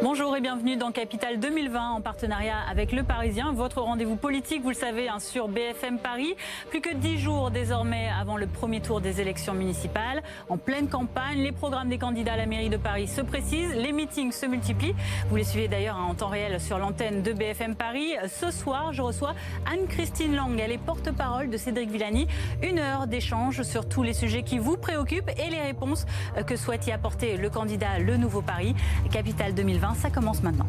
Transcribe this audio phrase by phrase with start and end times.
[0.00, 3.52] Bonjour et bienvenue dans Capital 2020 en partenariat avec Le Parisien.
[3.52, 6.36] Votre rendez-vous politique, vous le savez, hein, sur BFM Paris.
[6.70, 10.22] Plus que dix jours désormais avant le premier tour des élections municipales.
[10.48, 13.90] En pleine campagne, les programmes des candidats à la mairie de Paris se précisent, les
[13.90, 14.94] meetings se multiplient.
[15.30, 18.12] Vous les suivez d'ailleurs hein, en temps réel sur l'antenne de BFM Paris.
[18.28, 19.34] Ce soir, je reçois
[19.66, 20.56] Anne-Christine Lang.
[20.60, 22.28] Elle est porte-parole de Cédric Villani.
[22.62, 26.06] Une heure d'échange sur tous les sujets qui vous préoccupent et les réponses
[26.46, 28.76] que souhaite y apporter le candidat Le Nouveau Paris.
[29.10, 30.66] Capital 2020 ça commence maintenant.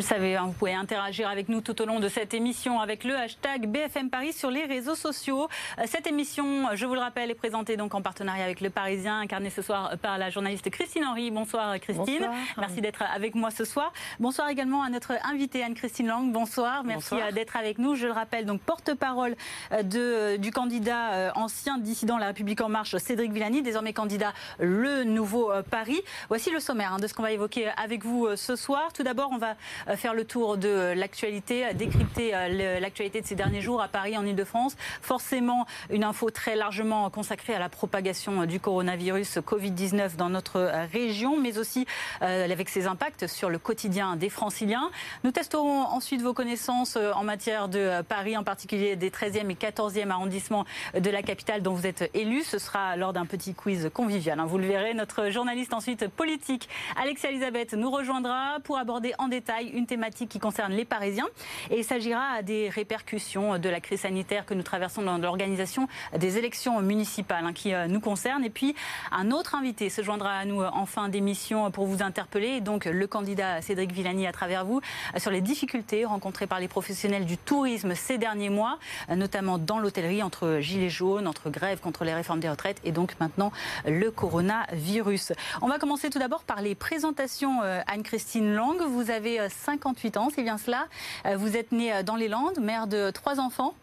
[0.00, 3.04] Le savez, hein, vous pouvez interagir avec nous tout au long de cette émission avec
[3.04, 5.46] le hashtag BFM Paris sur les réseaux sociaux.
[5.78, 9.20] Euh, cette émission, je vous le rappelle, est présentée donc en partenariat avec Le Parisien,
[9.20, 11.30] incarnée ce soir par la journaliste Christine Henry.
[11.30, 12.30] Bonsoir Christine.
[12.56, 13.92] Merci d'être avec moi ce soir.
[14.20, 16.32] Bonsoir également à notre invitée Anne-Christine Lang.
[16.32, 16.82] Bonsoir.
[16.82, 17.94] Merci euh, d'être avec nous.
[17.94, 19.36] Je le rappelle, donc porte-parole
[19.72, 25.52] euh, du candidat ancien dissident La République En Marche, Cédric Villani, désormais candidat Le Nouveau
[25.70, 26.00] Paris.
[26.28, 28.94] Voici le sommaire hein, de ce qu'on va évoquer avec vous ce soir.
[28.94, 29.56] Tout d'abord, on va
[29.89, 34.16] euh, faire le tour de l'actualité, décrypter euh, l'actualité de ces derniers jours à Paris,
[34.16, 34.76] en Ile-de-France.
[35.02, 41.38] Forcément, une info très largement consacrée à la propagation du coronavirus Covid-19 dans notre région,
[41.38, 41.86] mais aussi
[42.22, 44.90] euh, avec ses impacts sur le quotidien des franciliens.
[45.24, 50.10] Nous testerons ensuite vos connaissances en matière de Paris, en particulier des 13e et 14e
[50.10, 52.42] arrondissements de la capitale dont vous êtes élu.
[52.42, 54.40] Ce sera lors d'un petit quiz convivial.
[54.40, 54.46] Hein.
[54.46, 54.94] Vous le verrez.
[54.94, 56.68] Notre journaliste ensuite politique,
[57.00, 61.28] Alexia Elisabeth, nous rejoindra pour aborder en détail thématique qui concerne les Parisiens.
[61.70, 66.38] Et il s'agira des répercussions de la crise sanitaire que nous traversons dans l'organisation des
[66.38, 68.44] élections municipales hein, qui euh, nous concernent.
[68.44, 68.74] Et puis,
[69.12, 72.60] un autre invité se joindra à nous en fin d'émission pour vous interpeller.
[72.60, 74.80] donc, le candidat Cédric Villani à travers vous
[75.16, 78.78] sur les difficultés rencontrées par les professionnels du tourisme ces derniers mois,
[79.14, 83.14] notamment dans l'hôtellerie, entre gilets jaunes, entre grèves contre les réformes des retraites et donc
[83.20, 83.52] maintenant
[83.86, 85.32] le coronavirus.
[85.62, 87.62] On va commencer tout d'abord par les présentations.
[87.62, 89.40] Euh, Anne-Christine Lang, vous avez
[89.70, 90.86] 58 ans, c'est bien cela.
[91.26, 93.74] Euh, vous êtes née euh, dans les Landes, mère de trois enfants.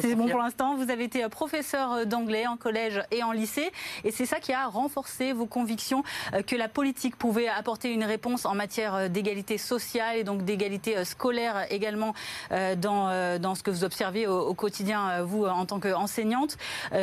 [0.00, 0.74] C'est bon pour l'instant.
[0.76, 3.70] Vous avez été euh, professeur euh, d'anglais en collège et en lycée.
[4.04, 6.02] Et c'est ça qui a renforcé vos convictions
[6.32, 11.04] euh, que la politique pouvait apporter une réponse en matière d'égalité sociale et donc d'égalité
[11.04, 12.14] scolaire également
[12.50, 16.56] dans, dans ce que vous observez au, quotidien, vous, en tant qu'enseignante.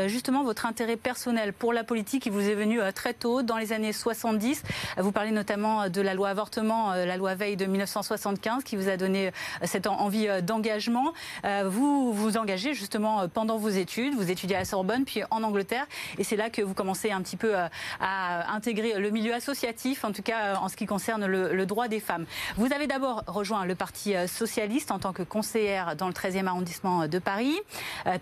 [0.07, 3.73] Justement, votre intérêt personnel pour la politique, il vous est venu très tôt, dans les
[3.73, 4.63] années 70.
[4.97, 8.97] Vous parlez notamment de la loi avortement, la loi Veille de 1975, qui vous a
[8.97, 9.31] donné
[9.63, 11.13] cette envie d'engagement.
[11.65, 14.15] Vous vous engagez justement euh, pendant vos études.
[14.15, 15.85] Vous étudiez à la Sorbonne, puis en Angleterre.
[16.17, 17.67] Et c'est là que vous commencez un petit peu euh,
[17.99, 21.87] à intégrer le milieu associatif, en tout cas euh, en ce qui concerne le, droit
[21.87, 22.25] des femmes.
[22.57, 27.07] Vous avez d'abord rejoint le Parti socialiste en tant que conseillère dans le 13e arrondissement
[27.07, 27.55] de Paris,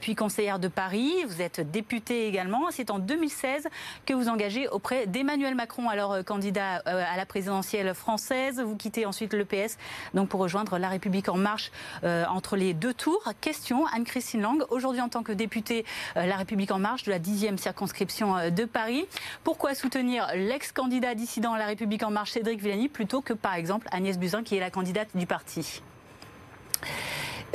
[0.02, 1.14] puis conseillère de Paris.
[1.28, 2.68] Vous êtes députée également.
[2.70, 3.68] C'est en 2016
[4.06, 8.60] que vous engagez auprès d'Emmanuel Macron, alors candidat à la présidentielle française.
[8.60, 9.78] Vous quittez ensuite le PS
[10.14, 11.72] donc pour rejoindre La République en marche
[12.04, 13.24] entre les deux tours.
[13.42, 14.39] Question, Anne-Christine
[14.70, 15.86] aujourd'hui en tant que députée
[16.18, 19.06] euh, La République en marche de la 10e circonscription euh, de Paris.
[19.44, 24.18] Pourquoi soutenir l'ex-candidat dissident La République en marche, Cédric Villani, plutôt que par exemple Agnès
[24.18, 25.82] Buzyn, qui est la candidate du parti?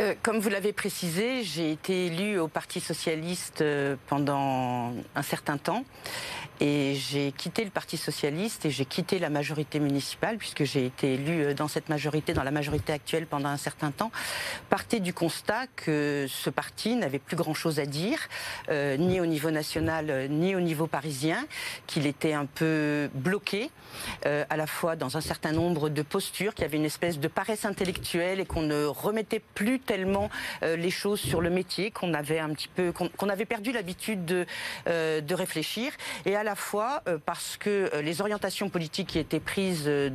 [0.01, 3.65] Euh, comme vous l'avez précisé, j'ai été élue au Parti socialiste
[4.09, 5.85] pendant un certain temps.
[6.61, 11.15] Et j'ai quitté le Parti socialiste et j'ai quitté la majorité municipale, puisque j'ai été
[11.15, 14.13] élu euh, dans cette majorité, dans la majorité actuelle pendant un certain temps,
[14.71, 18.19] partait du constat que ce parti n'avait plus grand-chose à dire,
[18.69, 21.45] euh, ni au niveau national, euh, ni au niveau parisien,
[21.89, 23.71] qu'il était un peu bloqué,
[24.25, 27.29] à la fois dans un certain nombre de postures, qu'il y avait une espèce de
[27.29, 30.31] paresse intellectuelle et qu'on ne remettait plus tellement
[30.63, 34.47] les choses sur le métier, qu'on avait un petit peu, qu'on avait perdu l'habitude de,
[34.87, 35.93] de réfléchir.
[36.25, 40.11] Et à la fois euh, parce que euh, les orientations politiques qui étaient prises euh,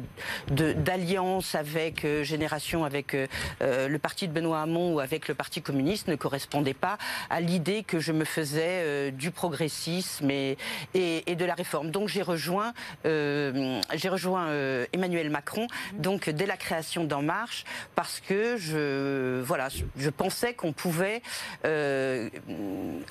[0.50, 3.16] d'alliance avec Génération, avec
[3.62, 6.98] le parti de Benoît Hamon ou avec le Parti communiste ne correspondaient pas
[7.30, 10.58] à l'idée que je me faisais du progressisme et,
[10.94, 11.92] et, de la réforme.
[11.92, 12.74] Donc j'ai rejoint,
[13.04, 14.48] j'ai rejoint
[14.94, 17.64] Emmanuel Macron, donc dès la création d'En Marche,
[17.96, 19.59] parce que je, voilà,
[19.98, 21.22] je pensais qu'on pouvait
[21.66, 22.30] euh,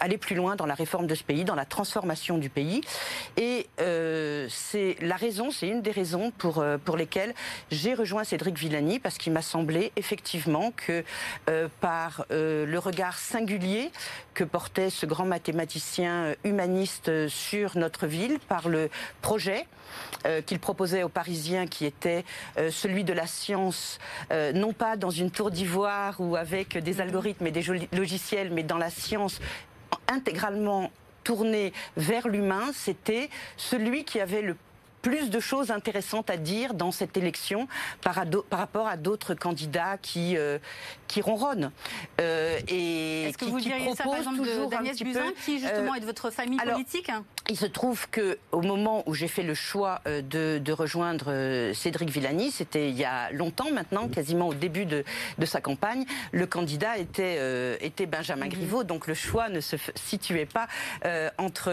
[0.01, 2.81] aller plus loin dans la réforme de ce pays, dans la transformation du pays.
[3.37, 7.35] Et euh, c'est la raison, c'est une des raisons pour, euh, pour lesquelles
[7.71, 11.05] j'ai rejoint Cédric Villani, parce qu'il m'a semblé effectivement que
[11.81, 13.91] par le regard singulier
[14.35, 18.91] que portait ce grand mathématicien humaniste sur notre ville, par le
[19.23, 19.67] projet
[20.47, 22.25] qu'il proposait aux Parisiens qui était
[22.71, 23.99] celui de la science,
[24.31, 28.79] non pas dans une tour d'ivoire ou avec des algorithmes et des logiciels, mais dans
[28.79, 29.41] la science
[30.07, 30.91] intégralement
[31.25, 34.57] tourné vers l'humain, c'était celui qui avait le
[35.03, 37.69] plus de choses intéressantes à dire dans cette élection
[38.03, 40.59] par, rapport à d'autres candidats qui, euh,
[41.07, 41.71] qui ronronnent.
[42.21, 44.41] Euh, et Est-ce que vous diriez ça, par exemple,
[44.71, 47.11] d'Agnès Buzyn, qui justement euh, est de votre famille politique?
[47.49, 52.11] Il se trouve que au moment où j'ai fait le choix de, de rejoindre Cédric
[52.11, 55.05] Villani, c'était il y a longtemps maintenant, quasiment au début de,
[55.39, 58.51] de sa campagne, le candidat était, était Benjamin mhm.
[58.51, 60.67] Griveaux, donc le choix ne se situait pas
[61.39, 61.71] entre,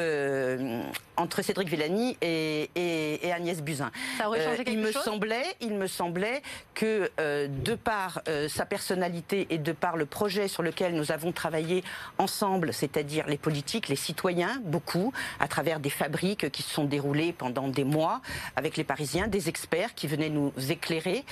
[1.17, 3.91] entre Cédric Villani et, et, Agnès Buzyn.
[4.17, 6.41] Ça aurait changé euh, il me semblait, il me semblait
[6.73, 11.11] que euh, de par euh, sa personnalité et de par le projet sur lequel nous
[11.11, 11.83] avons travaillé
[12.17, 17.33] ensemble, c'est-à-dire les politiques, les citoyens, beaucoup, à travers des fabriques qui se sont déroulées
[17.33, 18.21] pendant des mois
[18.55, 21.23] avec les Parisiens, des experts qui venaient nous éclairer,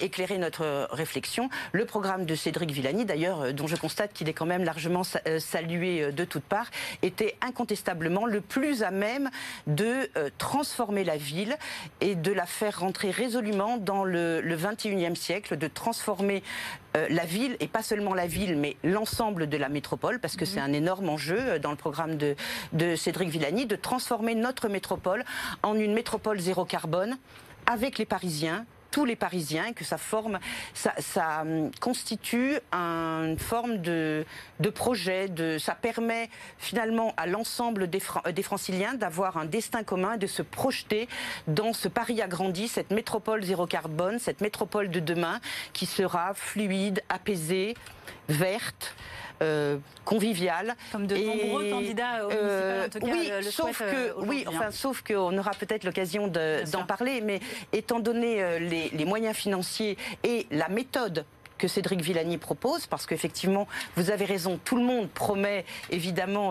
[0.00, 1.48] éclairer notre réflexion.
[1.72, 5.02] Le programme de Cédric Villani, d'ailleurs, dont je constate qu'il est quand même largement
[5.38, 6.70] salué de toutes parts,
[7.02, 9.13] était incontestablement le plus à même
[9.66, 11.56] de euh, transformer la ville
[12.00, 16.42] et de la faire rentrer résolument dans le, 21e siècle, de transformer
[16.96, 20.44] euh, la ville, et pas seulement la ville, mais l'ensemble de la métropole, parce que
[20.44, 20.70] c'est mhm.
[20.70, 22.36] un énorme enjeu euh, dans le programme de,
[22.72, 25.24] de Cédric Villani, de transformer notre métropole
[25.62, 27.18] en une métropole zéro carbone
[27.66, 30.38] avec les Parisiens, tous les Parisiens, que ça forme,
[30.72, 34.24] ça, hum, constitue une forme de,
[34.72, 35.26] projet.
[35.26, 38.00] De, ça permet finalement à l'ensemble des,
[38.32, 41.08] des Franciliens d'avoir un destin commun, de se projeter
[41.48, 45.40] dans ce Paris agrandi, cette métropole zéro carbone, cette métropole de demain
[45.72, 47.74] qui sera fluide, apaisée,
[48.28, 48.94] verte.
[49.44, 50.76] Euh, convivial.
[50.92, 54.44] Comme de nombreux candidats au euh, en tout cas, oui, le sauf que, euh, oui,
[54.46, 57.40] enfin, sauf qu'on aura peut-être l'occasion d'en parler, mais
[57.72, 61.24] étant donné les, moyens financiers et la méthode
[61.56, 66.50] que Cédric Villani propose, parce qu'effectivement, vous avez raison, tout le monde promet évidemment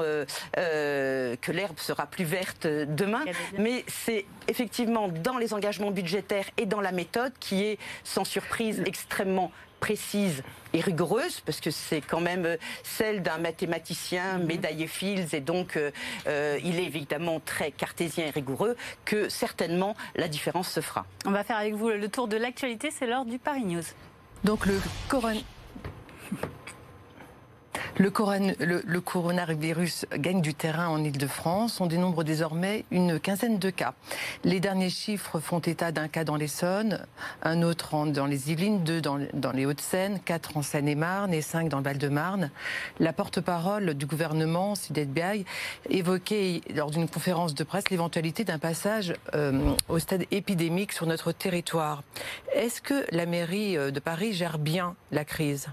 [0.53, 3.23] que l'herbe sera plus verte demain,
[3.57, 8.81] mais c'est effectivement dans les engagements budgétaires et dans la méthode qui est, sans surprise,
[8.85, 9.51] extrêmement
[9.83, 14.45] précise et rigoureuse, parce que c'est quand même euh, celle d'un mathématicien mhm.
[14.45, 15.91] médaillé Fields, et donc euh,
[16.25, 21.05] euh, il est évidemment très cartésien et rigoureux, que certainement la différence se fera.
[21.25, 23.83] On va faire avec vous le tour de l'actualité, c'est l'heure du Paris News.
[24.45, 25.43] Donc le coronavirus
[27.97, 31.81] le, coronavirus gagne du terrain en Ile-de-France.
[31.81, 33.93] On dénombre désormais une quinzaine de cas.
[34.43, 37.05] Les derniers chiffres font état d'un cas dans l'Essonne,
[37.41, 39.17] un autre dans les Yvelines, deux dans,
[39.53, 42.49] les Hauts-de-Seine, quatre en Seine-et-Marne et cinq dans le Val-de-Marne.
[42.99, 45.45] La porte-parole du gouvernement, Sidette Biaï,
[45.89, 51.31] évoquait lors d'une conférence de presse l'éventualité d'un passage euh, au stade épidémique sur notre
[51.31, 52.03] territoire.
[52.53, 55.69] Est-ce que la mairie euh, de Paris gère bien la crise?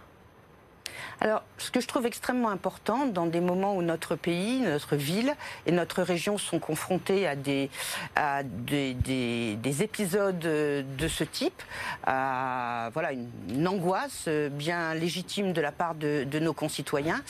[1.23, 5.35] Alors, ce que je trouve extrêmement important dans des moments où notre pays, notre ville
[5.67, 7.69] et notre région sont confrontés à des,
[9.83, 11.63] épisodes de ce type,
[12.07, 17.23] à voilà, une, angoisse bien légitime de la part de, de nos concitoyens,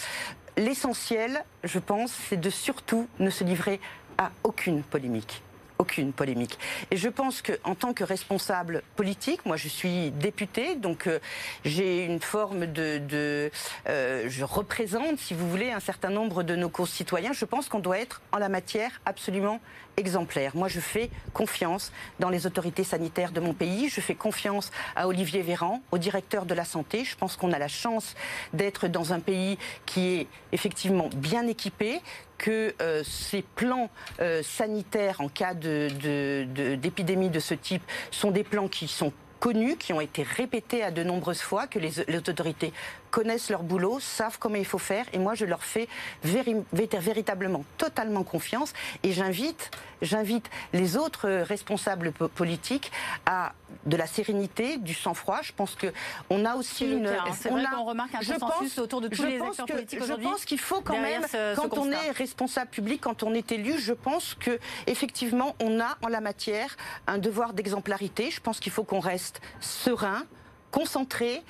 [0.56, 3.80] l'essentiel, je pense, c'est de surtout ne se livrer
[4.18, 5.42] à aucune polémique
[5.80, 6.58] aucune polémique.
[6.90, 11.18] Et je pense qu'en tant que responsable politique, moi je suis députée, donc euh,
[11.64, 13.50] j'ai une forme de...
[13.88, 17.32] Euh, je représente, si vous voulez, un certain nombre de nos concitoyens.
[17.32, 19.58] Je pense qu'on doit être en la matière absolument
[19.96, 20.54] exemplaire.
[20.54, 25.08] Moi je fais confiance dans les autorités sanitaires de mon pays, je fais confiance à
[25.08, 27.04] Olivier Véran, au directeur de la santé.
[27.04, 28.14] Je pense qu'on a la chance
[28.52, 32.00] d'être dans un pays qui est effectivement bien équipé,
[32.40, 38.44] que euh, ces plans euh, sanitaires en cas d'épidémie de, de ce type sont des
[38.44, 42.72] plans qui sont connus, qui ont été répétés à de nombreuses fois, que les, autorités
[43.10, 45.88] connaissent leur boulot, savent comment il faut faire, et moi je leur fais
[46.22, 49.70] véritablement, totalement confiance, et j'invite,
[50.02, 52.90] j'invite les autres responsables politiques
[53.26, 53.52] à
[53.86, 55.40] de la sérénité, du sang-froid.
[55.42, 55.86] Je pense que
[56.28, 57.24] on a aussi une, hein.
[57.48, 60.58] on, vrai a, remarque un consensus autour de tous les acteurs politiques Je pense qu'il
[60.58, 61.24] faut quand même,
[61.56, 65.96] quand on est responsable public, quand on est élu, je pense que effectivement on a
[66.02, 66.76] en la matière
[67.06, 68.30] un devoir d'exemplarité.
[68.30, 70.24] Je pense qu'il faut qu'on reste serein,
[70.70, 71.42] concentré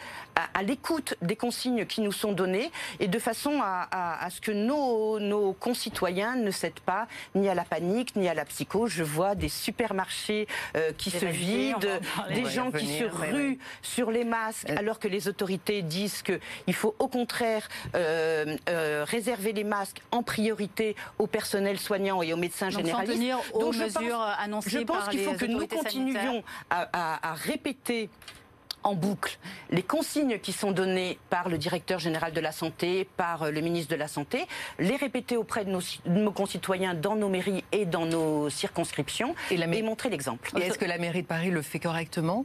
[0.54, 5.18] à, l'écoute des consignes qui nous sont données et de façon à, ce que nos,
[5.18, 8.86] nos, concitoyens ne cèdent pas ni à la panique ni à la psycho.
[8.86, 10.46] Je vois des supermarchés
[10.76, 11.78] euh, qui se vident,
[12.32, 14.76] des gens qui se ruent sur les masques, euh.
[14.78, 18.56] alors que les autorités disent qu'il faut au contraire euh,
[19.06, 23.12] réserver les masques en priorité au personnel soignant et aux médecins Donc généralistes.
[23.12, 27.34] Sans tenir aux Donc, mesures annoncées je pense qu'il faut que nous continuions à, à
[27.34, 28.08] répéter
[28.82, 29.38] en boucle
[29.70, 33.60] les consignes qui sont données par le directeur général de la santé, par euh, le
[33.60, 34.46] ministre de la Santé,
[34.78, 40.10] les répéter auprès de nos, concitoyens dans nos mairies et dans nos circonscriptions et, montrer
[40.10, 40.50] l'exemple.
[40.58, 42.44] Et est-ce que la mairie de Paris le fait correctement?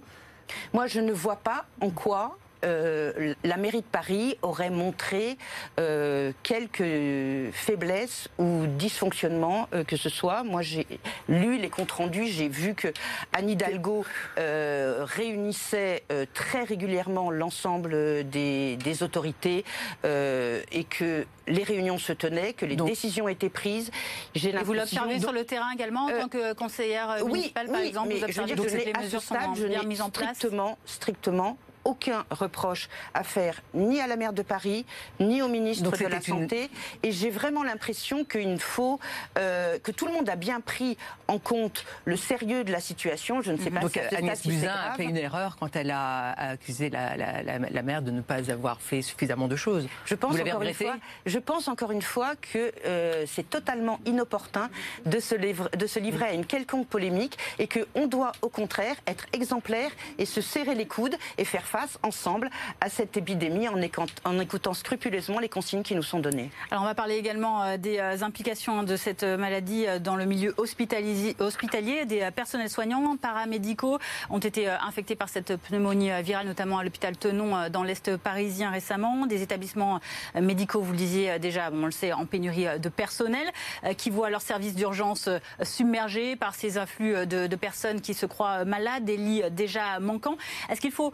[0.73, 5.37] Moi, je ne vois pas en quoi euh, la mairie de Paris aurait montré
[5.79, 10.43] euh, quelques faiblesses ou dysfonctionnements euh, que ce soit.
[10.43, 10.87] Moi, j'ai
[11.27, 12.87] lu les comptes rendus, j'ai vu que
[13.33, 14.05] Anne Hidalgo
[14.37, 19.63] réunissait très régulièrement l'ensemble des, autorités
[20.03, 23.91] et que les réunions se tenaient, que les décisions étaient prises.
[24.35, 28.23] Et vous l'observez sur le terrain également en tant que conseillère municipale, par exemple Vous
[28.23, 29.35] observez que les mesures sont
[29.67, 34.41] bien mises en place strictement, strictement aucun reproche à faire ni à la maire de
[34.41, 34.85] Paris,
[35.19, 36.69] ni au ministre de la Santé.
[37.03, 38.99] Et j'ai vraiment l'impression qu'il faut
[39.37, 43.41] euh, que tout le monde a bien pris en compte le sérieux de la situation.
[43.41, 46.31] Je ne sais pas Donc, si Agnès Buzyn a fait une erreur quand elle a
[46.31, 49.87] accusé la, la, maire de ne pas avoir fait suffisamment de choses.
[50.05, 54.69] Je pense, encore une, fois, je pense encore une fois que euh, c'est totalement inopportun
[55.05, 58.95] de se, livre, de se livrer à une quelconque polémique et qu'on doit au contraire
[59.05, 62.49] être exemplaire et se serrer les coudes et faire face ensemble
[62.81, 66.49] à cette épidémie en, écoutant scrupuleusement les consignes qui nous sont données.
[66.71, 70.25] Alors on va parler également euh, des euh, implications de cette euh, maladie dans le
[70.25, 71.35] milieu hospitalier.
[72.05, 77.69] Des personnels soignants, paramédicaux ont été infectés par cette pneumonie virale, notamment à l'hôpital Tenon
[77.69, 79.25] dans l'Est parisien récemment.
[79.25, 79.99] Des établissements
[80.39, 83.51] médicaux, vous le disiez déjà, on le sait, en pénurie de personnel,
[83.97, 85.29] qui voient leurs services d'urgence
[85.61, 90.37] submergés par ces afflux de, personnes qui se croient malades, des lits déjà manquants.
[90.69, 91.13] Est-ce qu'il faut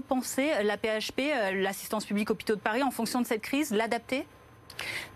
[0.00, 4.26] repenser la PHP, euh, l'assistance publique hôpitaux de Paris, en fonction de cette crise, l'adapter?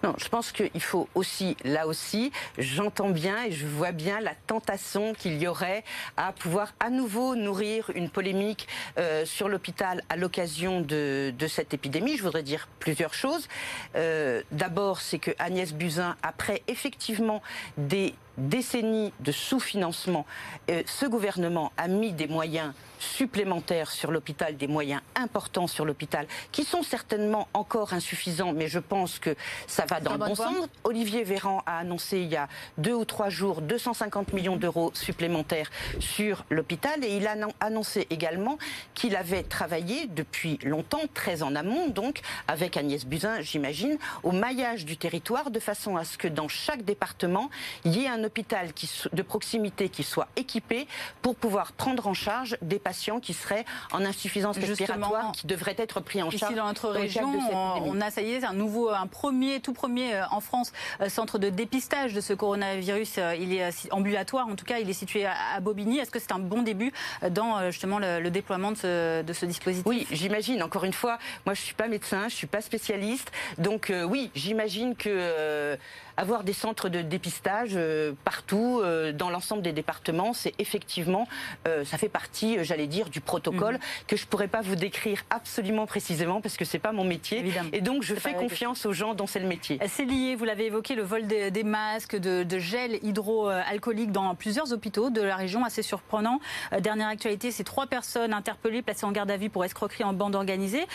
[0.02, 4.34] Non, je pense qu'il faut aussi, là aussi, j'entends bien et je vois bien la
[4.34, 5.84] tentation qu'il y aurait
[6.18, 12.18] à pouvoir à nouveau nourrir une polémique euh, sur l'hôpital à l'occasion de, cette épidémie.
[12.18, 13.48] Je voudrais dire plusieurs choses.
[13.96, 17.40] Euh, d'abord, c'est que Agnès Buzyn, après effectivement
[17.78, 20.26] des décennies de sous-financement,
[20.68, 26.64] ce gouvernement a mis des moyens supplémentaires sur l'hôpital, des moyens importants sur l'hôpital, qui
[26.64, 29.34] sont certainement encore insuffisants, mais je pense que
[29.66, 30.54] ça va dans le bon sens.
[30.84, 32.48] Olivier Véran a annoncé il y a
[32.78, 38.58] deux ou trois jours 250 millions d'euros supplémentaires sur l'hôpital et il a annoncé également
[38.94, 44.84] qu'il avait travaillé depuis longtemps, très en amont donc, avec Agnès Buzyn, j'imagine, au maillage
[44.84, 47.50] du territoire de façon à ce que dans chaque département,
[47.84, 50.86] il y ait un hôpital qui, de proximité qui soit équipé
[51.22, 56.00] pour pouvoir prendre en charge des patients qui seraient en insuffisance respiratoire qui devraient être
[56.00, 56.52] pris en charge.
[56.52, 60.14] Ici dans notre région, on, a ça y est, un nouveau, un premier, tout premier
[60.14, 63.16] euh, en France, euh, centre de dépistage de ce coronavirus.
[63.18, 65.98] Euh, il est ambulatoire, en tout cas, il est situé à Bobigny.
[65.98, 66.92] Est-ce que c'est un bon début
[67.30, 69.86] dans justement le, déploiement de ce, de ce, dispositif?
[69.86, 70.62] Oui, j'imagine.
[70.62, 74.96] Encore une fois, moi je suis pas médecin, je suis pas spécialiste, donc oui, j'imagine
[74.96, 75.76] que
[76.16, 81.26] avoir des centres de dépistage euh, partout, euh, dans l'ensemble des départements, c'est effectivement,
[81.66, 83.80] euh, ça fait partie, j'allais dire, du protocole mhm.
[84.06, 87.44] que je pourrais pas vous décrire absolument précisément parce que c'est pas mon métier.
[87.72, 89.78] Et donc, je fais confiance aux gens dont c'est le métier.
[89.88, 95.10] C'est lié, vous l'avez évoqué, le vol des, masques, de, gel hydroalcoolique dans plusieurs hôpitaux
[95.10, 96.40] de la région, assez surprenant.
[96.80, 100.34] dernière actualité, c'est trois personnes interpellées, placées en garde à vue pour escroquerie en bande
[100.34, 100.86] organisée,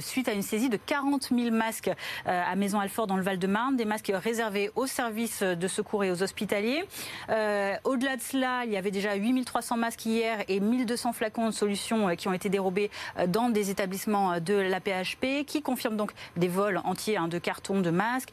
[0.00, 1.90] suite à une saisie de 40 000 masques
[2.26, 6.84] à Maison-Alfort dans le Val-de-Marne, des masques réservés aux services de secours et aux hospitaliers.
[7.30, 11.52] Euh, au-delà de cela, il y avait déjà 8300 masques hier et 1200 flacons de
[11.52, 15.96] solutions euh, qui ont été dérobés euh, dans des établissements de la PHP, qui confirment
[15.96, 18.30] donc des vols entiers hein, de cartons de masques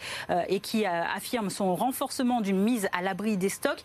[0.47, 3.83] et qui affirment son renforcement d'une mise à l'abri des stocks.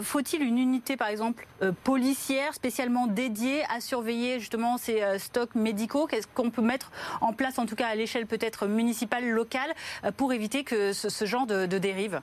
[0.00, 1.46] Faut-il une unité, par exemple,
[1.84, 6.06] policière spécialement dédiée à surveiller justement ces stocks médicaux?
[6.06, 6.90] Qu'est-ce qu'on peut mettre
[7.20, 9.72] en place, en tout cas à l'échelle peut-être municipale, locale,
[10.16, 12.20] pour éviter que ce, genre de, de dérive.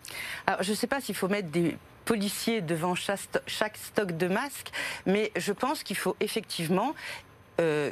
[0.61, 4.71] Je ne sais pas s'il faut mettre des policiers devant chaque stock de masques,
[5.05, 6.93] mais je pense qu'il faut effectivement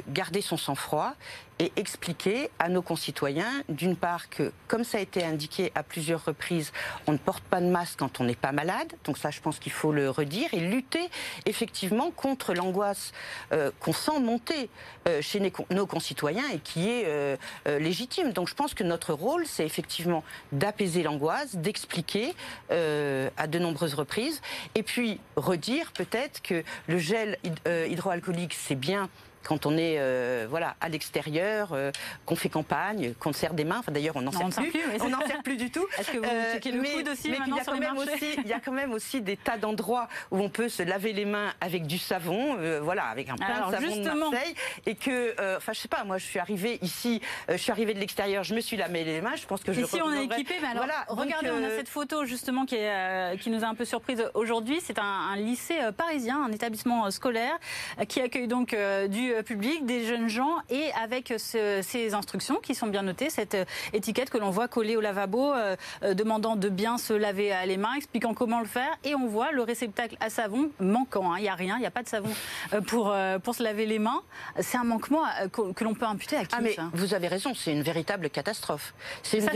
[0.08, 1.14] garder son sang-froid
[1.62, 6.24] et expliquer à nos concitoyens, d'une part, que, comme ça a été indiqué à plusieurs
[6.24, 6.72] reprises,
[7.06, 8.92] on ne porte pas de masque quand on n'est pas malade.
[9.04, 10.48] Donc ça, je pense qu'il faut le redire.
[10.54, 11.08] Et lutter
[11.46, 13.12] effectivement contre l'angoisse
[13.52, 14.70] euh, qu'on sent monter
[15.06, 15.40] euh, chez
[15.70, 17.36] nos concitoyens et qui est euh,
[17.78, 18.32] légitime.
[18.32, 22.34] Donc je pense que notre rôle, c'est effectivement d'apaiser l'angoisse, d'expliquer
[22.70, 24.40] à de nombreuses reprises.
[24.74, 29.08] Et puis redire peut-être que le gel hydroalcoolique, c'est bien
[29.42, 31.90] quand on est euh, voilà à l'extérieur, euh,
[32.26, 33.78] qu'on fait campagne, qu'on sert des mains.
[33.78, 35.86] Enfin d'ailleurs on n'en sert, plus, on n'en sert plus du tout.
[35.98, 38.46] Est-ce que vous euh, le mais, aussi mais il y a quand même aussi, il
[38.46, 41.52] y a quand même aussi des tas d'endroits où on peut se laver les mains
[41.60, 44.54] avec du savon, voilà, avec un plein de savon de Marseille,
[44.86, 48.00] et que, enfin je sais pas, moi je suis arrivée ici, je suis arrivée de
[48.00, 49.82] l'extérieur, je me suis lavé les mains, je pense que je.
[49.82, 53.38] Ici on est équipé, mais alors voilà, regardez, on a cette photo justement qui, est,
[53.40, 54.78] qui nous a un peu surprise aujourd'hui.
[54.82, 57.58] C'est un, un, lycée parisien, un établissement scolaire
[58.08, 58.76] qui accueille donc
[59.08, 63.54] du euh, public, des jeunes gens, et avec ces instructions qui sont bien notées, cette
[63.54, 65.76] euh, étiquette que l'on voit collée au lavabo, euh,
[66.14, 69.62] demandant de bien se laver les mains, expliquant comment le faire, et on voit le
[69.62, 71.32] réceptacle à savon manquant.
[71.32, 71.38] Hein.
[71.38, 72.30] Il n'y a rien, il n'y a pas de savon
[72.86, 74.22] pour, pour se laver les mains.
[74.60, 75.22] C'est un manquement
[75.52, 78.94] que, l'on peut imputer à qui ah mais Vous avez raison, c'est une véritable catastrophe.
[79.22, 79.48] C'est une,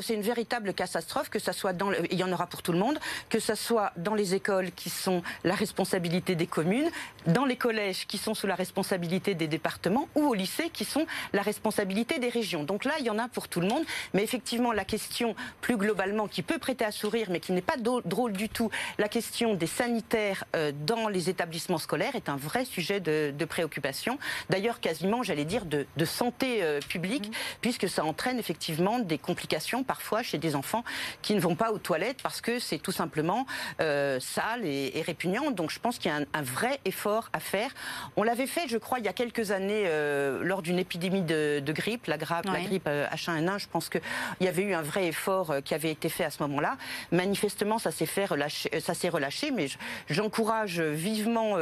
[0.00, 2.78] c'est une véritable catastrophe, que ça soit dans il y en aura pour tout le
[2.78, 2.98] monde,
[3.28, 6.90] que ça soit dans les écoles qui sont la responsabilité des communes,
[7.26, 11.06] dans les collèges qui sont sous la responsabilité des départements ou au lycée qui sont
[11.32, 12.62] la responsabilité des régions.
[12.64, 13.84] Donc là, il y en a pour tout le monde.
[14.14, 17.76] Mais effectivement, la question plus globalement qui peut prêter à sourire, mais qui n'est pas
[17.76, 22.64] drôle du tout, la question des sanitaires euh, dans les établissements scolaires est un vrai
[22.64, 24.18] sujet de, préoccupation.
[24.50, 27.32] D'ailleurs, quasiment, j'allais dire, de, santé euh, publique, mmh.
[27.60, 30.84] puisque ça entraîne effectivement des complications parfois chez des enfants
[31.22, 33.46] qui ne vont pas aux toilettes parce que c'est tout simplement
[33.80, 35.50] euh, sale et, répugnant.
[35.50, 37.70] Donc je pense qu'il y a un, un vrai effort à faire.
[38.16, 41.62] On l'avait fait, je crois, il y a quelques années, euh, lors d'une épidémie de,
[41.72, 44.02] grippe, la, la grippe H1N1, euh, je pense qu'il
[44.40, 46.76] y avait eu un vrai effort euh, qui avait été fait à ce moment-là.
[47.10, 49.66] Manifestement, ça s'est fait relâcher, ça s'est relâché, mais
[50.08, 51.56] j'encourage vivement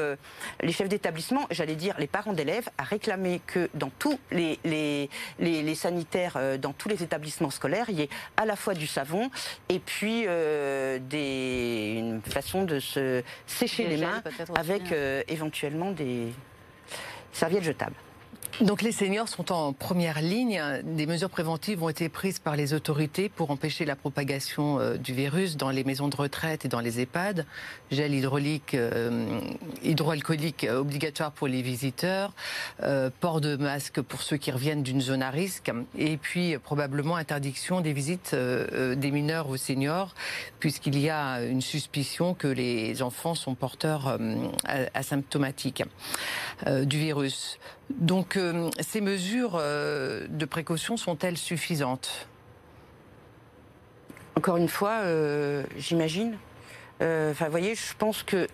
[0.61, 5.09] les chefs d'établissement, j'allais dire les parents d'élèves, à réclamer que dans tous les, les,
[5.39, 9.31] les, sanitaires, dans tous les établissements scolaires, il y ait à la fois du savon
[9.69, 14.23] et puis des, une façon de se sécher les mains
[14.57, 15.23] avec hein.
[15.29, 16.33] éventuellement des
[17.33, 18.10] serviettes jetables.
[18.61, 20.63] Donc les seniors sont en première ligne.
[20.85, 25.15] Des mesures préventives ont été prises par les autorités pour empêcher la propagation euh, du
[25.15, 27.47] virus dans les maisons de retraite et dans les EHPAD.
[27.91, 28.13] Gel
[28.75, 29.41] euh,
[29.83, 32.35] hydroalcoolique obligatoire pour les visiteurs,
[32.83, 37.17] euh, port de masque pour ceux qui reviennent d'une zone à risque, et puis probablement
[37.17, 40.15] interdiction des visites des mineurs aux seniors,
[40.59, 44.19] puisqu'il y a une suspicion que les enfants sont porteurs
[44.95, 45.85] asymptomatiques
[46.67, 47.59] du virus.
[47.99, 52.29] Donc euh, ces mesures euh, de précaution sont-elles suffisantes?
[54.37, 56.37] Encore une fois, euh, j'imagine.
[57.01, 58.47] Enfin, vous voyez, je pense que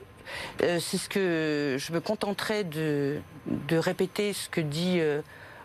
[0.60, 5.00] c'est ce que je me contenterai de, de répéter ce que dit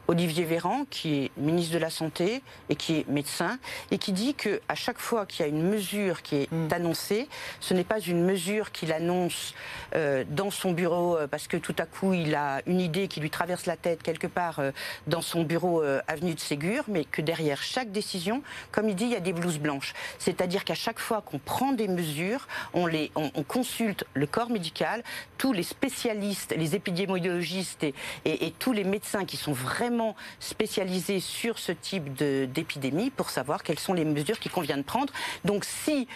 [0.08, 3.60] Olivier Véran, qui est ministre de la Santé et qui est médecin,
[3.92, 6.68] et qui dit qu'à chaque fois qu'il y a une mesure qui est mm.
[6.72, 7.28] annoncée,
[7.60, 9.54] ce n'est pas une mesure qu'il annonce
[9.96, 13.20] euh, dans son bureau euh, parce que tout à coup il a une idée qui
[13.20, 14.72] lui traverse la tête quelque part euh,
[15.08, 19.12] dans son bureau avenue de Ségur, mais que derrière chaque décision, comme il dit, il
[19.12, 19.94] y a des blouses blanches.
[20.20, 25.04] C'est-à-dire qu'à chaque fois qu'on prend des mesures, on, les, on, consulte le corps médical,
[25.38, 27.94] tous les spécialistes, les épidémiologistes et,
[28.26, 29.91] et tous les médecins qui sont vraiment
[30.40, 35.12] spécialisé sur ce type d'épidémie pour savoir quelles sont les mesures qu'il convient de prendre.
[35.46, 36.08] Donc si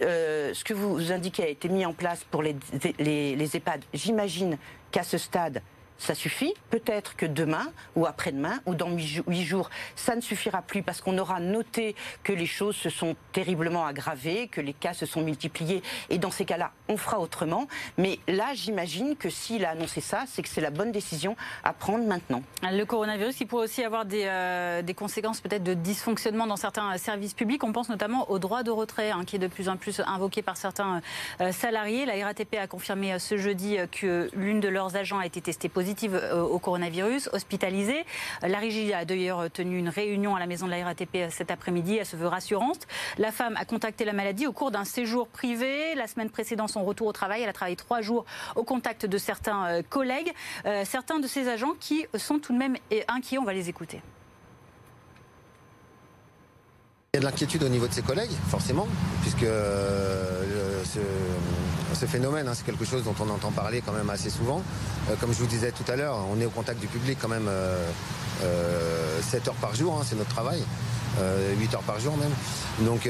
[0.00, 2.56] euh, ce que vous indiquez a été mis en place pour les,
[2.98, 4.56] les, les EHPAD, j'imagine
[4.90, 5.62] qu'à ce stade,
[6.02, 6.52] ça suffit.
[6.70, 11.16] Peut-être que demain ou après-demain ou dans huit jours, ça ne suffira plus parce qu'on
[11.16, 15.82] aura noté que les choses se sont terriblement aggravées, que les cas se sont multipliés.
[16.10, 17.68] Et dans ces cas-là, on fera autrement.
[17.98, 21.72] Mais là, j'imagine que s'il a annoncé ça, c'est que c'est la bonne décision à
[21.72, 22.42] prendre maintenant.
[22.62, 27.32] Le coronavirus, il pourrait aussi avoir des, euh, conséquences peut-être de dysfonctionnement dans certains services
[27.32, 27.64] publics.
[27.64, 30.42] On pense notamment au droit de retrait, hein, qui est de plus en plus invoqué
[30.42, 31.00] par certains
[31.40, 32.04] euh, salariés.
[32.06, 35.68] La RATP a confirmé euh, ce jeudi que l'une de leurs agents a été testée
[35.68, 38.04] positive euh, au coronavirus, hospitalisée.
[38.42, 41.96] La Régie a d'ailleurs tenu une réunion à la maison de la RATP cet après-midi.
[41.96, 42.86] Elle se veut rassurante.
[43.18, 45.94] La femme a contacté la maladie au cours d'un séjour privé.
[45.94, 48.24] La semaine précédant son retour au travail, elle a travaillé trois jours
[48.56, 50.32] au contact de certains euh, collègues.
[50.66, 52.76] Euh, certains de ces agents qui sont tout de même
[53.08, 53.38] inquiets.
[53.38, 54.00] On va les écouter.
[57.14, 58.88] Il y a de l'inquiétude au niveau de ses collègues, forcément,
[59.20, 61.00] puisque ce,
[62.06, 62.48] phénomène.
[62.48, 62.52] Hein.
[62.54, 64.62] C'est quelque chose dont on entend parler quand même assez souvent.
[65.20, 67.48] comme je vous disais tout à l'heure, on est au contact du public quand même
[69.22, 70.62] 7 heures par jour, hein, c'est notre travail.
[71.58, 72.32] 8 heures par jour même.
[72.86, 73.08] Donc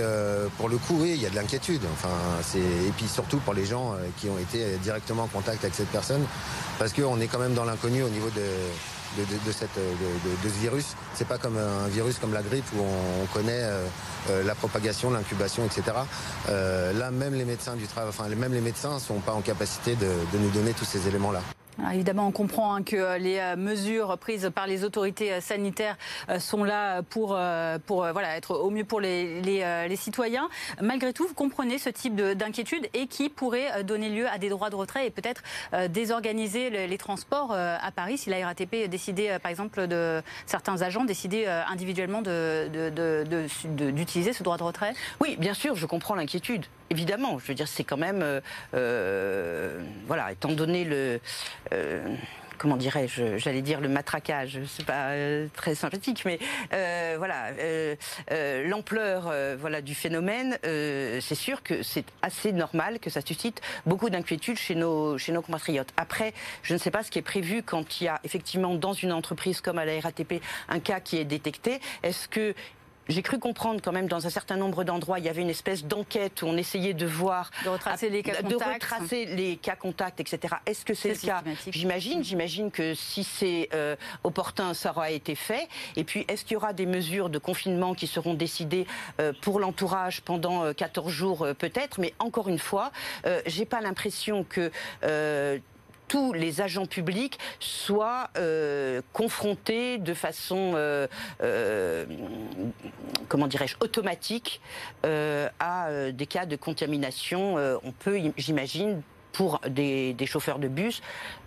[0.59, 1.83] pour le coup, oui, il y a de l'inquiétude.
[1.93, 2.09] Enfin,
[2.57, 6.25] et puis surtout pour les gens qui ont été directement en contact avec cette personne,
[6.79, 8.43] parce qu'on est quand même dans l'inconnu au niveau de,
[9.19, 10.95] de, cette, de, ce virus.
[11.15, 13.87] C'est pas comme un virus comme la grippe où on, connaît euh,
[14.31, 15.83] euh, la propagation, l'incubation, etc.
[16.49, 19.97] Euh, là, même les médecins du travail, enfin, même les médecins sont pas en capacité
[19.97, 21.41] de nous donner tous ces éléments-là.
[21.93, 25.97] Évidemment, on comprend hein, que euh, les euh, mesures prises par les autorités euh, sanitaires
[26.39, 27.39] sont là pour,
[27.87, 30.49] pour voilà, être au mieux pour les, citoyens.
[30.81, 34.71] Malgré tout, vous comprenez ce type d'inquiétude et qui pourrait donner lieu à des droits
[34.71, 35.43] de retrait et peut-être
[35.89, 41.47] désorganiser les, transports à Paris si la RATP décidait, par exemple, de certains agents décidaient
[41.47, 42.71] individuellement d'utiliser
[44.31, 44.95] de, ce droit de retrait?
[45.21, 47.39] Oui, bien sûr, je comprends l'inquiétude évidemment.
[47.39, 48.25] Je veux dire, c'est quand même,
[48.73, 51.21] voilà, étant donné le,
[52.63, 56.39] comment dirais-je, j'allais dire le matraquage, c'est pas euh, très sympathique, mais
[56.73, 57.51] euh, voilà,
[58.65, 64.59] l'ampleur voilà du phénomène, c'est sûr que c'est assez normal que ça suscite beaucoup d'inquiétudes
[64.59, 65.93] chez nos chez nos compatriotes.
[65.97, 68.93] Après, je ne sais pas ce qui est prévu quand il y a effectivement dans
[68.93, 71.81] une entreprise comme à la RATP un cas qui est détecté.
[72.05, 72.55] Est-ce que
[73.09, 75.85] j'ai cru comprendre quand même dans un certain nombre d'endroits, il y avait une espèce
[75.85, 79.77] d'enquête où on essayait de voir, de retracer les cas contacts, de retracer les cas
[79.77, 80.57] contacts, etc.
[80.67, 81.43] Est-ce que c'est le cas?
[81.69, 85.69] J'imagine, j'imagine que si c'est euh, opportun, ça aura été fait.
[85.97, 88.87] Et puis, est-ce qu'il y aura des mesures de confinement qui seront décidées
[89.21, 92.01] euh, pour l'entourage pendant 14 euh, jours, peut-être?
[92.01, 92.93] Mais encore une fois,
[93.47, 94.71] j'ai pas l'impression que
[96.13, 101.07] tous les agents publics soient euh, confrontés de façon, euh,
[101.43, 102.05] euh,
[103.29, 104.61] comment dirais-je, automatique
[105.03, 107.57] à des cas de contamination.
[107.83, 109.01] on peut, j'imagine,
[109.33, 111.01] pour des, chauffeurs de bus,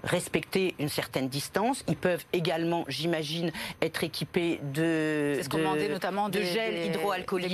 [0.04, 1.84] respecter une certaine distance.
[1.88, 3.52] Ils peuvent également, j'imagine,
[3.84, 7.54] être équipés de, de, notamment de gel hydroalcoolique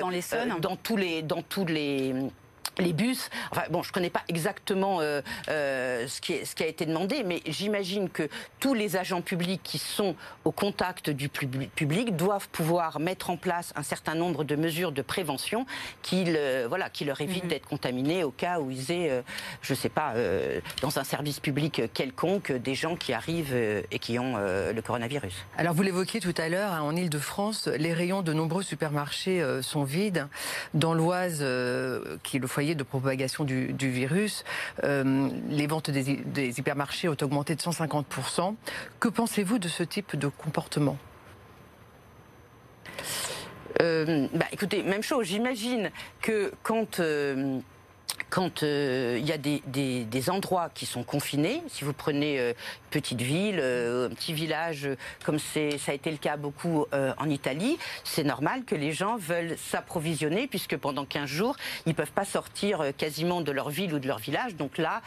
[0.00, 0.22] dans les
[0.58, 2.14] dans tous les dans tous les
[2.78, 3.30] les bus.
[3.50, 6.86] Enfin bon, je connais pas exactement euh, euh, ce, qui est, ce qui a été
[6.86, 8.28] demandé, mais j'imagine que
[8.58, 13.72] tous les agents publics qui sont au contact du public doivent pouvoir mettre en place
[13.76, 15.66] un certain nombre de mesures de prévention
[16.02, 16.24] qui,
[16.68, 17.50] voilà, qui leur évitent mhm.
[17.50, 19.22] d'être contaminés au cas où ils aient, euh,
[19.62, 20.14] je sais pas,
[20.80, 25.34] dans un service public quelconque, des gens qui arrivent et qui ont le coronavirus.
[25.56, 29.84] Alors vous l'évoquiez tout à l'heure, hein, en Ile-de-France, les rayons de nombreux supermarchés sont
[29.84, 30.26] vides.
[30.74, 31.44] Dans l'Oise,
[32.22, 34.44] qui est le foyer de propagation du, virus,
[34.84, 38.54] euh, les ventes des, hypermarchés ont augmenté de 150%.
[38.98, 40.98] Que pensez-vous de ce type de comportement?
[43.80, 45.26] Euh, bah, écoutez, même chose.
[45.26, 47.60] J'imagine que quand euh,
[48.30, 52.52] quand euh, il y a des, endroits qui sont confinés, si vous prenez une euh,
[52.90, 54.88] petite ville, euh, un petit village,
[55.24, 59.56] comme ça a été le cas beaucoup en Italie, c'est normal que les gens veulent
[59.58, 63.98] s'approvisionner puisque pendant 15 jours, ils ne peuvent pas sortir quasiment de leur ville ou
[63.98, 64.54] de leur village.
[64.56, 65.02] Donc là,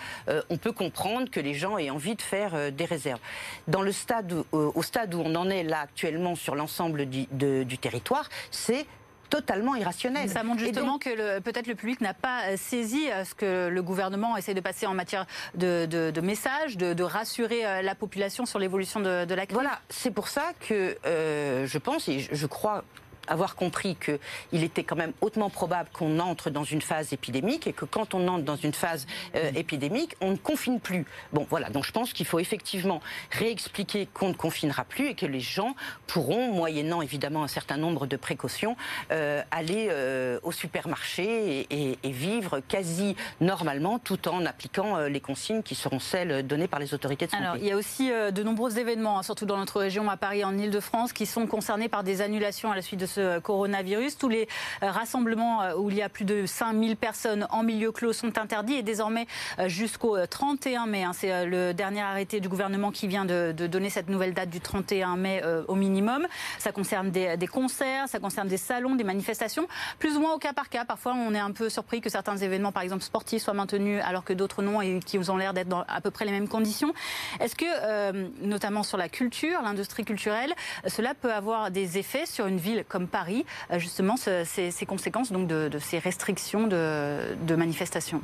[0.49, 3.19] on peut comprendre que les gens aient envie de faire des réserves.
[3.67, 7.77] Dans le stade, au stade où on en est là actuellement sur l'ensemble du, du
[7.77, 8.85] territoire, c'est
[9.34, 10.30] totalement irrationnel.
[10.30, 13.82] Ça montre justement que peut-être le public n'a pas euh, saisi euh, ce que le
[13.82, 19.00] gouvernement essaie de passer en matière de, messages, de, rassurer euh, la population sur l'évolution
[19.00, 19.56] de, la crise.
[19.56, 22.84] Voilà, c'est pour ça que je pense et je crois
[23.27, 27.73] avoir compris qu'il était quand même hautement probable qu'on entre dans une phase épidémique et
[27.73, 29.05] que quand on entre dans une phase
[29.36, 31.05] euh, épidémique, on ne confine plus.
[31.31, 31.69] Bon, voilà.
[31.69, 35.75] Donc je pense qu'il faut effectivement réexpliquer qu'on ne confinera plus et que les gens
[36.07, 38.75] pourront, moyennant évidemment un certain nombre de précautions,
[39.12, 45.73] euh, aller euh, au supermarché et, vivre quasi normalement tout en appliquant les consignes qui
[45.73, 47.43] seront celles données par les autorités de santé.
[47.43, 50.43] Alors, il y a aussi de nombreux événements, hein, surtout dans notre région, à Paris,
[50.43, 53.07] en Ile-de-France, qui sont concernés par des annulations à la suite de
[53.43, 54.17] coronavirus.
[54.17, 54.47] Tous les
[54.82, 58.38] euh, rassemblements euh, où il y a plus de 5000 personnes en milieu clos sont
[58.38, 59.28] interdits et désormais
[59.60, 61.04] euh, jusqu'au 31 mai.
[61.04, 64.60] Hein, c'est le dernier arrêté du gouvernement qui vient de, donner cette nouvelle date du
[64.60, 66.28] 31 mai au minimum.
[66.58, 69.67] Ça concerne des, concerts, ça concerne des salons, des manifestations,
[69.99, 70.86] plus ou moins au cas par cas.
[70.86, 74.23] Parfois, on est un peu surpris que certains événements, par exemple sportifs, soient maintenus alors
[74.23, 76.93] que d'autres non et qui ont l'air d'être dans à peu près les mêmes conditions.
[77.39, 80.54] Est-ce que, notamment sur la culture, l'industrie culturelle,
[80.88, 85.47] cela peut avoir des effets sur une ville comme Paris, euh, justement, ces, conséquences donc,
[85.47, 88.21] de, ces restrictions de, manifestation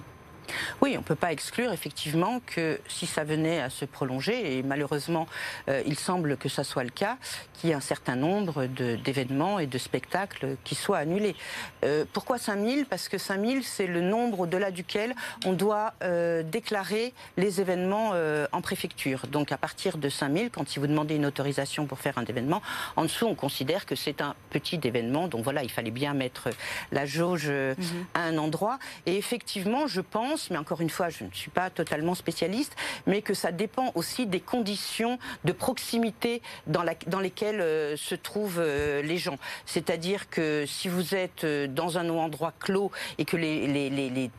[0.81, 4.63] Oui, on ne peut pas exclure effectivement que si ça venait à se prolonger, et
[4.63, 5.27] malheureusement
[5.67, 7.17] euh, il semble que ça soit le cas,
[7.53, 11.35] qu'il y ait un certain nombre d'événements et de spectacles qui soient annulés.
[11.83, 17.13] Euh, pourquoi 5000 Parce que 5000 c'est le nombre au-delà duquel on doit euh, déclarer
[17.37, 18.13] les événements
[18.51, 19.27] en préfecture.
[19.27, 22.61] Donc à partir de 5000, quand si vous demandez une autorisation pour faire un événement,
[22.95, 25.27] en dessous on considère que c'est un petit événement.
[25.27, 26.49] Donc voilà, il fallait bien mettre
[26.91, 28.05] la jauge mhm.
[28.13, 28.79] à un endroit.
[29.05, 32.75] Et effectivement, je pense mais encore une fois, je ne suis pas totalement spécialiste,
[33.05, 36.83] mais que ça dépend aussi des conditions de proximité dans,
[37.19, 39.37] lesquelles euh, se trouvent euh, les gens.
[39.65, 44.31] C'est-à-dire que si vous êtes euh, dans un endroit clos et que les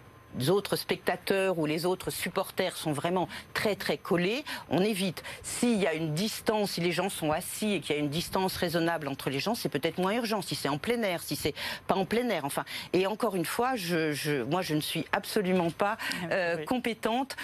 [0.49, 5.23] autres spectateurs ou les autres supporters sont vraiment très très collés, on évite.
[5.43, 8.09] S'il y a une distance, si les gens sont assis et qu'il y a une
[8.09, 10.43] distance raisonnable entre les gens, c'est peut-être moins urgent.
[10.43, 11.55] Si c'est en plein air, si c'est
[11.87, 12.65] pas en plein air, enfin.
[12.93, 17.37] Et encore une fois, je, moi je ne suis absolument pas ah euh, compétente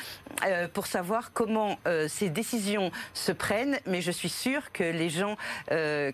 [0.45, 5.11] euh, pour savoir comment euh, ces décisions se prennent, mais je suis sûre que les
[5.11, 5.37] gens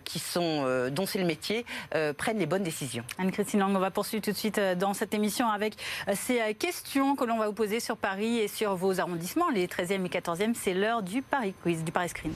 [0.04, 1.64] qui sont dont c'est le métier
[2.16, 3.04] prennent les bonnes décisions.
[3.18, 5.74] Anne-Christine Lang, on va poursuivre tout de suite dans cette émission avec
[6.14, 10.06] ces questions que l'on va vous poser sur Paris et sur vos arrondissements, les 13e
[10.06, 10.54] et 14e.
[10.54, 12.32] C'est l'heure du Paris Quiz, du Paris Screen.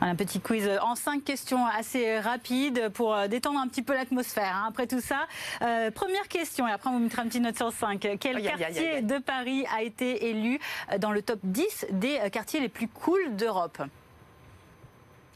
[0.00, 4.54] Un petit quiz en cinq questions assez rapides pour euh, détendre un petit peu l'atmosphère.
[4.54, 4.66] Hein.
[4.68, 5.26] Après tout ça,
[5.60, 8.16] euh, première question, et après on vous mettra une petite note sur 5.
[8.20, 10.60] Quel quartier de Paris a été élu
[10.92, 13.82] euh, dans le top 10 des quartiers les plus cool d'Europe?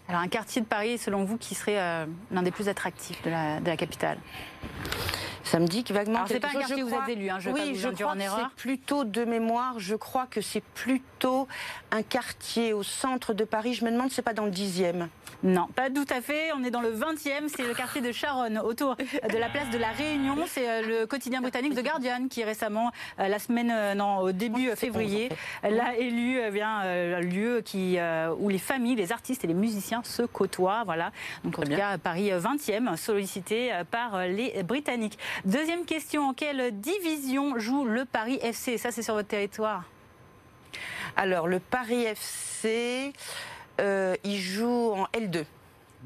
[0.09, 3.77] Alors un quartier de Paris, selon vous, qui serait l'un des plus attractifs de la
[3.77, 4.19] capitale?
[5.45, 6.17] Ça me dit que vaguement.
[6.17, 8.19] Alors c'est pas un quartier où vous êtes élu, hein, je oui, je crois en
[8.19, 8.51] erreur.
[8.57, 9.79] C'est plutôt de mémoire.
[9.79, 11.47] Je crois que c'est plutôt
[11.91, 13.75] un quartier au centre de Paris.
[13.75, 15.09] Je me demande, c'est pas dans le 10e.
[15.45, 16.53] Non, pas tout à fait.
[16.57, 17.49] On est dans le 20e.
[17.55, 20.37] C'est le quartier de Charonne, autour de la place de la Réunion.
[20.47, 24.33] C'est euh, le quotidien britannique The Guardian qui récemment, euh, la semaine, euh, non, au
[24.33, 25.29] début février,
[25.63, 27.99] l'a élu eh bien un lieu qui
[28.39, 30.83] où les familles, les artistes et les musiciens se côtoient.
[30.85, 31.13] Voilà.
[31.45, 35.19] Donc en tout cas, Paris 20e, sollicité par les Britanniques.
[35.45, 39.85] Deuxième question, en quelle division joue le Paris FC Ça, c'est sur votre territoire.
[41.17, 43.13] Alors, le Paris FC,
[43.81, 45.45] euh, il joue en L2.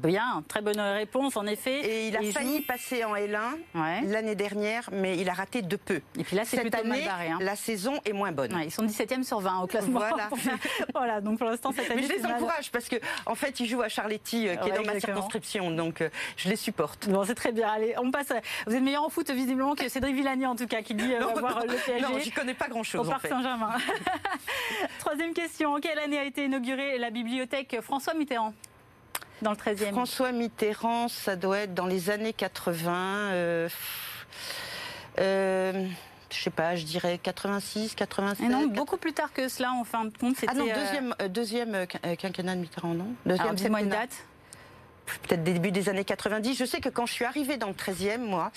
[0.07, 1.79] Bien, très bonne réponse en effet.
[1.81, 3.57] Et il a failli passer en L1
[4.05, 6.01] l'année dernière, mais il a raté de peu.
[6.17, 7.27] Et puis là, c'est plutôt année, mal barré.
[7.29, 7.39] Hein.
[7.41, 8.57] La saison est moins bonne.
[8.63, 9.99] ils sont 17e sur 20 au classement.
[9.99, 10.29] Voilà.
[10.93, 12.01] voilà donc pour l'instant, cette année.
[12.01, 14.73] Mais je les encourage parce qu'en en fait, ils jouent à Charletti, euh, qui est
[14.73, 17.09] dans ma circonscription, donc euh, je les supporte.
[17.09, 17.67] Bon, c'est très bien.
[17.69, 18.31] Allez, on passe.
[18.67, 21.19] Vous êtes meilleur en foot visiblement que Cédric Villani en tout cas, qui dit euh,
[21.39, 22.01] voir le PSG.
[22.01, 23.07] Non, j'y connais pas grand-chose.
[23.07, 23.75] Au Parc Saint-Germain.
[24.99, 25.73] Troisième question.
[25.73, 28.53] En quelle année a été inaugurée la bibliothèque François Mitterrand?
[29.41, 32.91] Dans le 13e François Mitterrand, ça doit être dans les années 80.
[33.31, 33.69] Euh,
[35.19, 35.87] euh,
[36.31, 38.49] je sais pas, je dirais 86, 87.
[38.49, 40.35] non, beaucoup plus tard que cela, en fin de compte.
[40.47, 43.07] Ah non, deuxième, euh, deuxième quinquennat de Mitterrand, non?
[43.25, 44.25] Deuxième c'est moi une date
[45.23, 46.57] peut-être début des années 90.
[46.57, 48.51] Je sais que quand je suis arrivée dans le 13e, moi,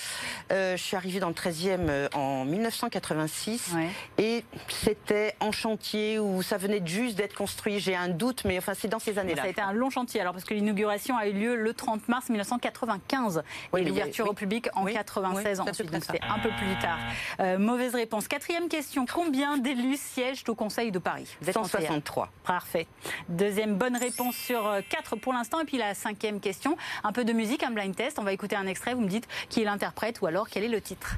[0.51, 3.75] euh, je suis arrivée dans le 13e euh, en 1986
[4.19, 7.79] et c'était en chantier où ça venait juste d'être construit.
[7.79, 9.43] J'ai un doute, mais enfin, c'est dans ces années-là.
[9.43, 12.09] Ça a été un long chantier, alors parce que l'inauguration a eu lieu le 30
[12.09, 13.43] mars 1995
[13.77, 15.91] et l'ouverture au public en 96 ensuite.
[15.91, 16.99] Donc c'était un peu plus tard.
[17.41, 18.29] Euh, mauvaise réponse.
[18.29, 19.07] Quatrième question.
[19.13, 21.29] Combien d'élus siègent au Conseil de Paris?
[21.43, 22.31] 163.
[22.45, 22.87] Parfait.
[23.29, 25.61] Deuxième bonne réponse sur 4 pour l'instant.
[25.61, 26.77] Et puis la cinquième question.
[27.05, 28.19] Un peu de musique, un blind test.
[28.19, 28.93] On va écouter un extrait.
[28.93, 31.17] Vous me dites qui est l'interprète ou alors quel est le titre.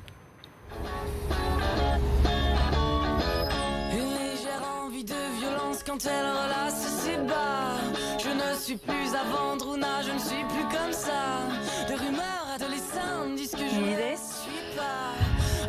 [3.92, 7.74] Une légère envie de violence quand elle relasse ses bas.
[8.22, 11.40] Je ne suis plus à vendre, je ne suis plus comme ça.
[11.88, 15.14] Des rumeurs adolescentes disent que je ne suis pas.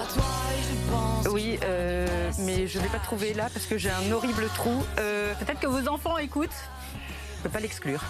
[0.02, 1.28] À toi et je pense.
[1.34, 4.84] Oui, euh, mais je ne vais pas trouver là parce que j'ai un horrible trou.
[5.00, 6.50] Euh, Peut-être que vos enfants écoutent.
[6.52, 8.02] Je ne peux pas l'exclure.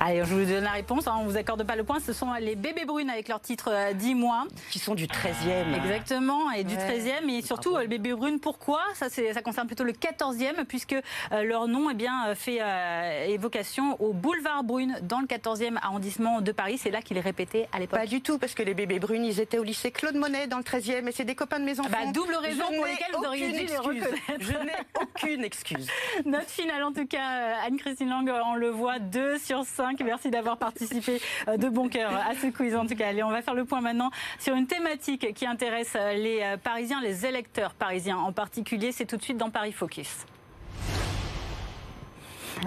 [0.00, 1.06] Allez, je vous donne la réponse.
[1.06, 2.00] Hein, on ne vous accorde pas le point.
[2.00, 4.44] Ce sont les bébés brunes avec leur titre 10 euh, mois.
[4.70, 5.74] Qui sont du 13e.
[5.74, 7.28] Exactement, et du 13e.
[7.30, 8.80] Et surtout, les bébés brunes, pourquoi?
[8.94, 14.00] Ça, ça concerne plutôt le 14e, puisque euh, leur nom eh bien, fait euh, évocation
[14.00, 16.78] au boulevard Brune, dans le 14e arrondissement de Paris.
[16.78, 18.00] C'est là qu'il est répété à l'époque.
[18.00, 20.58] Pas du tout, parce que les bébés brunes, ils étaient au lycée Claude Monet, dans
[20.58, 21.90] le 13e, et c'est des copains de mes enfants.
[21.90, 24.14] Bah, double raison pour lesquelles vous auriez dû les reconnaître.
[24.40, 25.88] Je n'ai aucune excuse.
[26.24, 30.00] Note finale, en tout cas, Anne-Christine Lang, on le voit, 2 sur 5.
[30.04, 33.08] Merci d'avoir participé euh, de bon cœur à ce quiz en tout cas.
[33.08, 36.56] Allez, on va faire le point maintenant sur une thématique qui intéresse euh, les euh,
[36.56, 38.92] Parisiens, les électeurs parisiens en particulier.
[38.92, 40.26] C'est tout de suite dans Paris Focus.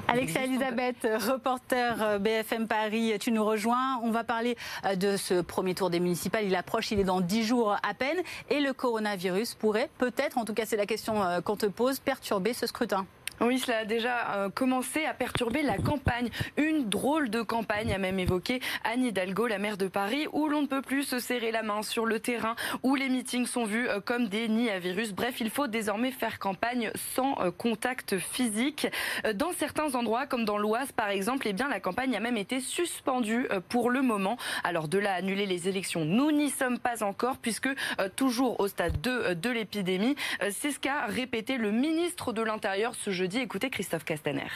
[0.07, 3.99] Alexia Elisabeth, reporter BFM Paris, tu nous rejoins.
[4.03, 4.55] On va parler
[4.95, 6.45] de ce premier tour des municipales.
[6.45, 8.17] Il approche, il est dans 10 jours à peine.
[8.51, 12.53] Et le coronavirus pourrait peut-être, en tout cas c'est la question qu'on te pose, perturber
[12.53, 13.07] ce scrutin.
[13.41, 16.30] Oui, cela a déjà euh, commencé à perturber la campagne.
[16.58, 20.63] Une drôle de campagne a même évoqué Anne Hidalgo, la maire de Paris, où l'on
[20.63, 23.88] ne peut plus se serrer la main sur le terrain, où les meetings sont vus
[23.88, 25.13] euh, comme des nids à virus.
[25.13, 28.88] Bref, il faut désormais faire campagne sans euh, contact physique.
[29.36, 32.60] Dans certains endroits, comme dans l'Oise par exemple, eh bien, la campagne a même été
[32.60, 34.38] suspendue pour le moment.
[34.63, 37.69] Alors de là à annuler les élections, nous n'y sommes pas encore, puisque
[38.15, 40.15] toujours au stade 2 de l'épidémie,
[40.52, 44.49] c'est ce qu'a répété le ministre de l'Intérieur ce jeudi dit écoutez Christophe Castaner.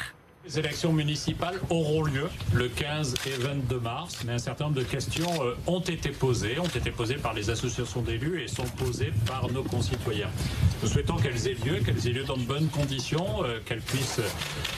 [0.45, 4.84] Les élections municipales auront lieu le 15 et 22 mars, mais un certain nombre de
[4.84, 9.13] questions euh, ont été posées, ont été posées par les associations d'élus et sont posées
[9.25, 10.27] par nos concitoyens.
[10.82, 14.19] Nous souhaitons qu'elles aient lieu, qu'elles aient lieu dans de bonnes conditions, euh, qu'elles puissent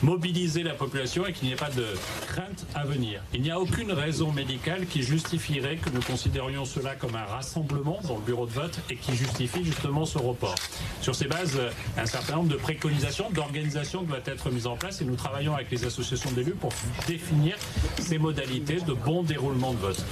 [0.04, 1.86] mobiliser la population et qu'il n'y ait pas de
[2.28, 3.20] crainte à venir.
[3.34, 7.98] Il n'y a aucune raison médicale qui justifierait que nous considérions cela comme un rassemblement
[8.06, 10.54] dans le bureau de vote et qui justifie justement ce report.
[11.00, 11.58] Sur ces bases,
[11.98, 15.70] un certain nombre de préconisations, d'organisation doivent être mises en place et nous travaillons avec
[15.70, 16.72] les associations d'élus pour
[17.06, 17.56] définir
[17.98, 20.04] ces modalités de bon déroulement de vote.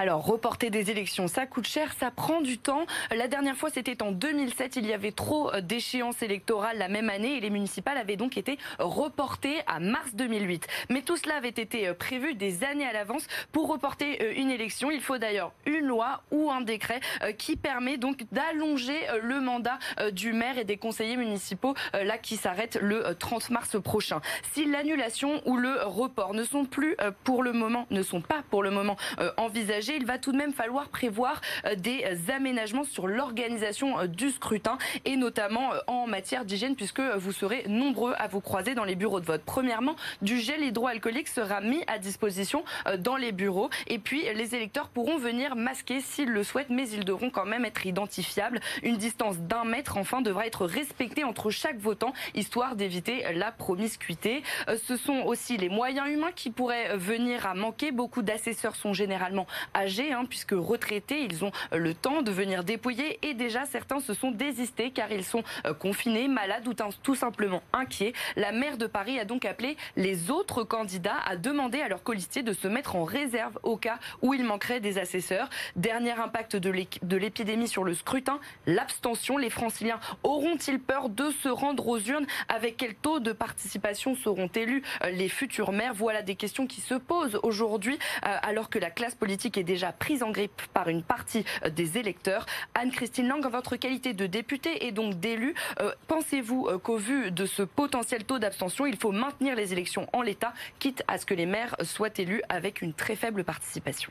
[0.00, 2.86] Alors, reporter des élections, ça coûte cher, ça prend du temps.
[3.14, 4.76] La dernière fois, c'était en 2007.
[4.76, 8.38] Il y avait trop euh, d'échéances électorales la même année et les municipales avaient donc
[8.38, 10.66] été reportées à mars 2008.
[10.88, 13.26] Mais tout cela avait été euh, prévu des années à l'avance.
[13.52, 17.00] Pour reporter euh, une élection, il faut d'ailleurs une loi ou un décret
[17.36, 19.78] qui permet donc d'allonger le mandat
[20.12, 24.20] du maire et des conseillers municipaux là qui s'arrête le 30 mars prochain.
[24.52, 28.62] Si l'annulation ou le report ne sont plus pour le moment, ne sont pas pour
[28.62, 28.96] le moment
[29.36, 34.30] envisagés, il va tout de même falloir prévoir euh, des aménagements sur l'organisation euh, du
[34.30, 38.84] scrutin et notamment euh, en matière d'hygiène puisque vous serez nombreux à vous croiser dans
[38.84, 39.42] les bureaux de vote.
[39.44, 42.64] Premièrement, du gel hydroalcoolique sera mis à disposition
[42.98, 47.04] dans les bureaux et puis les électeurs pourront venir masquer s'ils le souhaitent mais ils
[47.04, 48.60] devront quand même être identifiables.
[48.82, 54.42] Une distance d'un mètre enfin devra être respectée entre chaque votant histoire d'éviter la promiscuité.
[54.86, 57.92] Ce sont aussi les moyens humains qui pourraient venir à manquer.
[57.92, 59.46] Beaucoup d'assesseurs sont généralement
[59.80, 64.14] âgés, hein, puisque retraités, ils ont le temps de venir dépouiller et déjà certains se
[64.14, 68.12] sont désistés car ils sont euh, confinés, malades ou tout simplement inquiets.
[68.36, 72.42] La maire de Paris a donc appelé les autres candidats à demander à leurs colistiers
[72.42, 75.48] de se mettre en réserve au cas où il manquerait des assesseurs.
[75.76, 79.36] Dernier impact de l'épidémie sur le scrutin, l'abstention.
[79.36, 82.26] Les franciliens auront-ils peur de se rendre aux urnes?
[82.48, 85.94] Avec quel taux de participation seront élus euh, les futurs maires?
[85.94, 89.92] Voilà des questions qui se posent aujourd'hui euh, alors que la classe politique est déjà
[89.92, 92.46] prise en grippe par une partie euh, des électeurs.
[92.74, 97.30] Anne-Christine Lang, en votre qualité de députée et donc d'élu, euh, pensez-vous euh, qu'au vu
[97.30, 101.26] de ce potentiel taux d'abstention, il faut maintenir les élections en l'état, quitte à ce
[101.26, 104.10] que les maires soient élus avec une très faible participation?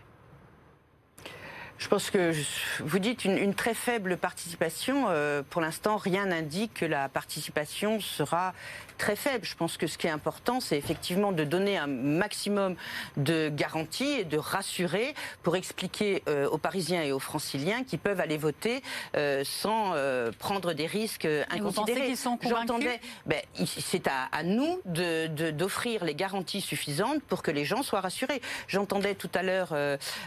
[1.79, 2.33] Je pense que
[2.81, 5.07] vous dites une, très faible participation.
[5.49, 8.53] pour l'instant, rien n'indique que la participation sera
[8.99, 9.45] très faible.
[9.45, 12.75] Je pense que ce qui est important, c'est effectivement de donner un maximum
[13.17, 18.19] de garanties et de rassurer pour expliquer euh, aux Parisiens et aux Franciliens qu'ils peuvent
[18.19, 18.83] aller voter
[19.15, 22.13] euh, sans euh, prendre des risques inconsidérés.
[22.41, 28.01] J'entendais, ben, c'est à, nous d'offrir de, les garanties suffisantes pour que les gens soient
[28.01, 28.41] rassurés.
[28.67, 29.73] J'entendais tout à l'heure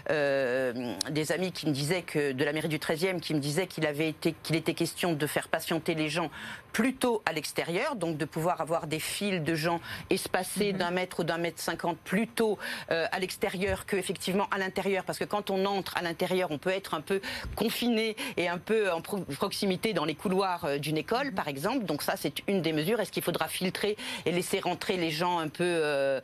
[0.09, 3.87] des amis qui me disaient que de la mairie du 13e qui me disaient qu'il
[3.87, 6.31] avait été qu'il était question de faire patienter les gens
[6.73, 10.79] plutôt à l'extérieur, donc de pouvoir avoir des files de gens espacés mhm.
[10.79, 12.59] d'un mètre ou d'un mètre cinquante plutôt
[12.91, 16.71] euh, à l'extérieur qu'effectivement à l'intérieur, parce que quand on entre à l'intérieur, on peut
[16.71, 17.21] être un peu
[17.57, 21.35] confiné et un peu en proximité dans les couloirs euh, d'une école, mhm.
[21.35, 21.85] par exemple.
[21.85, 23.01] Donc ça, c'est une des mesures.
[23.01, 26.21] Est-ce qu'il faudra filtrer et laisser rentrer les gens un peu euh,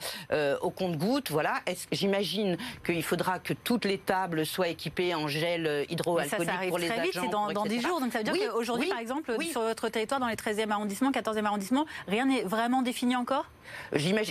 [0.60, 1.60] au compte-goutte Voilà.
[1.92, 6.78] J'imagine qu'il faudra que toutes les tables soient équipées en gel hydroalcoolique ça, ça pour
[6.78, 8.00] les très vite, c'est dans, dans 10 jours.
[8.00, 11.44] Donc ça veut dire qu'aujourd'hui, par exemple, sur votre territoire, dans les 13e arrondissement, 14e
[11.44, 13.46] arrondissement, rien n'est vraiment défini encore?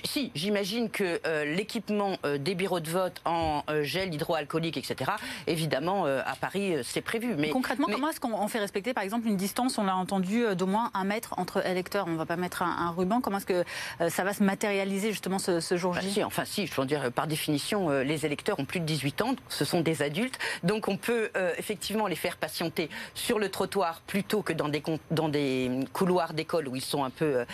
[0.03, 5.11] Si, j'imagine que euh, l'équipement euh, des bureaux de vote en euh, gel hydroalcoolique, etc.,
[5.47, 7.35] évidemment, à Paris, c'est prévu.
[7.37, 10.65] Mais, Concrètement, comment est-ce qu'on fait respecter, par exemple, une distance, on l'a entendu, d'au
[10.65, 12.05] moins un mètre entre électeurs?
[12.07, 13.21] On ne va pas mettre un, ruban.
[13.21, 13.63] Comment est-ce que
[14.09, 15.99] ça va se matérialiser, justement, ce, jour J?
[15.99, 19.21] bah, si, Enfin, si, je veux dire, par définition, les électeurs ont plus de 18
[19.21, 24.01] ans, ce sont des adultes, donc on peut effectivement les faire patienter sur le trottoir
[24.05, 24.69] plutôt que dans
[25.29, 27.45] des, couloirs d'école où ils sont un peu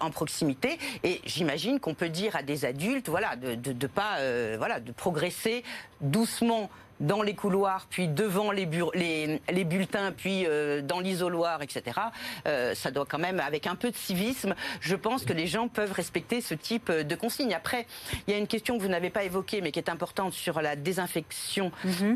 [0.00, 0.78] en proximité.
[1.02, 5.64] Et j'imagine qu'on peut dire à des adultes, voilà, de, pas, euh, voilà, de progresser
[6.00, 8.66] doucement dans les couloirs, puis devant les,
[9.50, 11.98] les, bulletins, puis euh, dans l'isoloir, etc.
[12.46, 15.68] Euh, ça doit quand même, avec un peu de civisme, je pense que les gens
[15.68, 17.54] peuvent respecter ce type de consignes.
[17.54, 17.86] Après,
[18.26, 20.60] il y a une question que vous n'avez pas évoquée, mais qui est importante sur
[20.60, 22.14] la désinfection mhm.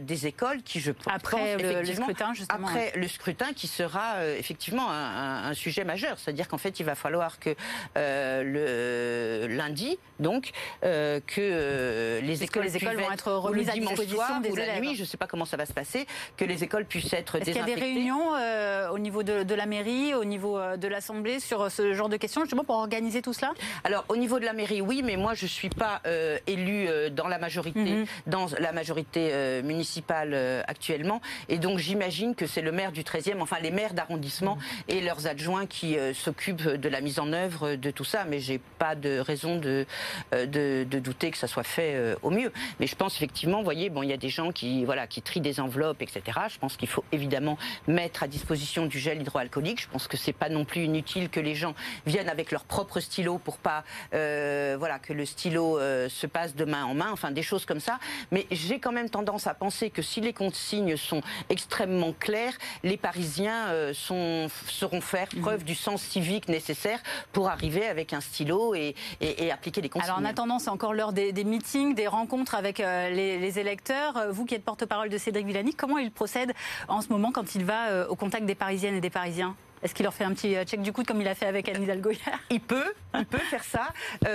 [0.00, 2.66] des écoles, qui je pense après le, scrutin, justement.
[2.66, 7.38] Après le scrutin, qui sera effectivement un, sujet majeur, c'est-à-dire qu'en fait, il va falloir
[7.38, 7.54] que
[7.96, 10.50] le lundi, donc,
[10.82, 14.07] que les écoles, les écoles vont être remises à disposition
[14.40, 16.06] des ou la nuit, je ne sais pas comment ça va se passer,
[16.36, 19.54] que les écoles puissent être Est-ce qu'il y a des réunions euh, au niveau de,
[19.54, 22.76] la mairie, au niveau euh, de l'Assemblée sur euh, ce genre de questions, justement pour
[22.76, 23.52] organiser tout cela?
[23.84, 26.02] Alors, au niveau de la mairie, oui, mais moi, je ne suis pas
[26.46, 28.06] élue dans la majorité, mhm.
[28.26, 30.34] dans la majorité municipale
[30.66, 34.62] actuellement, et donc j'imagine que c'est le maire du 13e, enfin les maires d'arrondissement mhm.
[34.88, 38.60] et leurs adjoints qui s'occupent de la mise en œuvre de tout ça, mais j'ai
[38.78, 39.86] pas de raison de,
[40.32, 42.52] de, de, douter que ça soit fait au mieux.
[42.80, 45.22] Mais je pense effectivement, vous voyez, bon, il y a des gens qui, voilà, qui
[45.22, 46.22] trient des enveloppes, etc.
[46.48, 49.80] Je pense qu'il faut évidemment mettre à disposition du gel hydroalcoolique.
[49.80, 51.74] Je pense que c'est pas non plus inutile que les gens
[52.06, 53.84] viennent avec leur propre stylo pour pas,
[54.14, 57.10] euh, voilà, que le stylo euh, se passe de main en main.
[57.12, 57.98] Enfin, des choses comme ça.
[58.30, 62.96] Mais j'ai quand même tendance à penser que si les consignes sont extrêmement claires, les
[62.96, 65.40] Parisiens euh, sont, sauront faire mmh.
[65.40, 67.00] preuve du sens civique nécessaire
[67.32, 70.10] pour arriver avec un stylo et, et, appliquer les consignes.
[70.10, 73.87] Alors en attendant, c'est encore l'heure des, des meetings, des rencontres avec euh, les, électeurs.
[73.90, 76.52] Euh, vous qui êtes porte-parole de Cédric Villani, comment il procède
[76.88, 79.54] en ce moment quand il va euh, au contact des Parisiennes et des Parisiens?
[79.80, 81.84] Est-ce qu'il leur fait un petit check du coude comme il a fait avec Anne
[81.84, 82.10] Hidalgo
[82.50, 83.88] Il peut, il peut faire ça.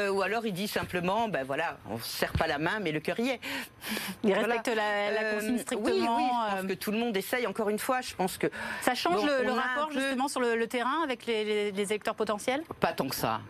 [0.10, 3.02] ou alors il dit simplement, ben voilà, on ne serre pas la main, mais le
[3.02, 3.42] cœur y est.
[4.24, 5.86] Il respecte la, consigne strictement.
[5.86, 7.46] Oui, oui, je pense que tout le monde essaye.
[7.46, 8.48] Encore une fois, je pense que
[8.82, 12.64] ça change le, rapport justement sur le, terrain avec les électeurs potentiels?
[12.80, 13.42] Pas tant que ça.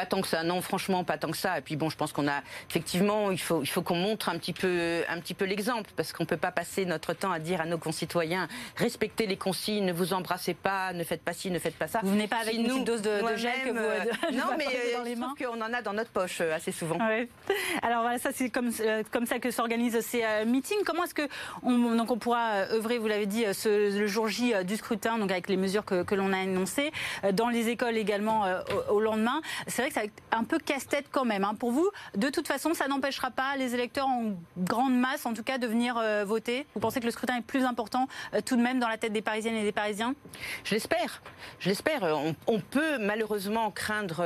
[0.00, 1.58] Pas tant que ça, non, franchement, pas tant que ça.
[1.58, 2.40] Et puis bon, je pense qu'on a
[2.70, 6.14] effectivement, il faut, il faut qu'on montre un petit peu, un petit peu l'exemple, parce
[6.14, 9.92] qu'on peut pas passer notre temps à dire à nos concitoyens respectez les consignes, ne
[9.92, 12.00] vous embrassez pas, ne faites pas ci, ne faites pas ça.
[12.02, 15.16] Vous venez pas avec une dose de, gel que vous euh, non, mais dans les
[15.16, 15.34] mains.
[15.38, 16.98] qu'on en a dans notre poche euh, assez souvent.
[17.82, 20.82] Alors voilà, ça c'est comme euh, comme ça que s'organisent ces meetings.
[20.84, 21.28] Comment est-ce que
[21.62, 25.30] on, donc on pourra œuvrer, vous l'avez dit, ce, le jour J du scrutin, donc
[25.30, 26.90] avec les mesures que, que l'on a énoncées,
[27.32, 28.44] dans les écoles également
[28.88, 29.40] au, au lendemain?
[29.66, 31.44] C'est vrai que c'est un peu casse-tête quand même.
[31.44, 31.54] Hein.
[31.58, 35.42] Pour vous, de toute façon, ça n'empêchera pas les électeurs en grande masse, en tout
[35.42, 36.66] cas, de venir euh, voter?
[36.74, 39.12] Vous pensez que le scrutin est plus important euh, tout de même dans la tête
[39.12, 40.14] des Parisiennes et des Parisiens?
[40.64, 41.22] Je l'espère.
[41.58, 42.02] Je l'espère.
[42.46, 44.22] On, peut malheureusement craindre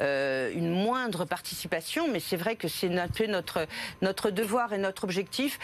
[0.00, 3.66] euh, une moindre participation, mais c'est vrai que c'est notre,
[4.02, 5.58] notre devoir et notre objectif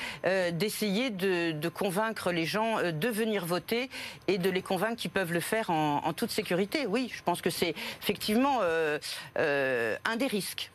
[0.53, 3.91] d'essayer de, convaincre les gens de venir voter
[4.29, 6.87] et de les convaincre qu'ils peuvent le faire en, toute sécurité.
[6.87, 8.99] Oui, je pense que c'est effectivement euh,
[9.37, 10.71] un des risques.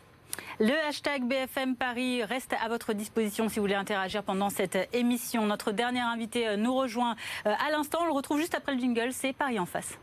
[0.60, 5.46] Le hashtag BFM Paris reste à votre disposition si vous voulez interagir pendant cette émission.
[5.46, 8.00] Notre dernier invité euh, nous rejoint euh, à l'instant.
[8.02, 9.10] On le retrouve juste après le jingle.
[9.12, 9.98] C'est Paris en face.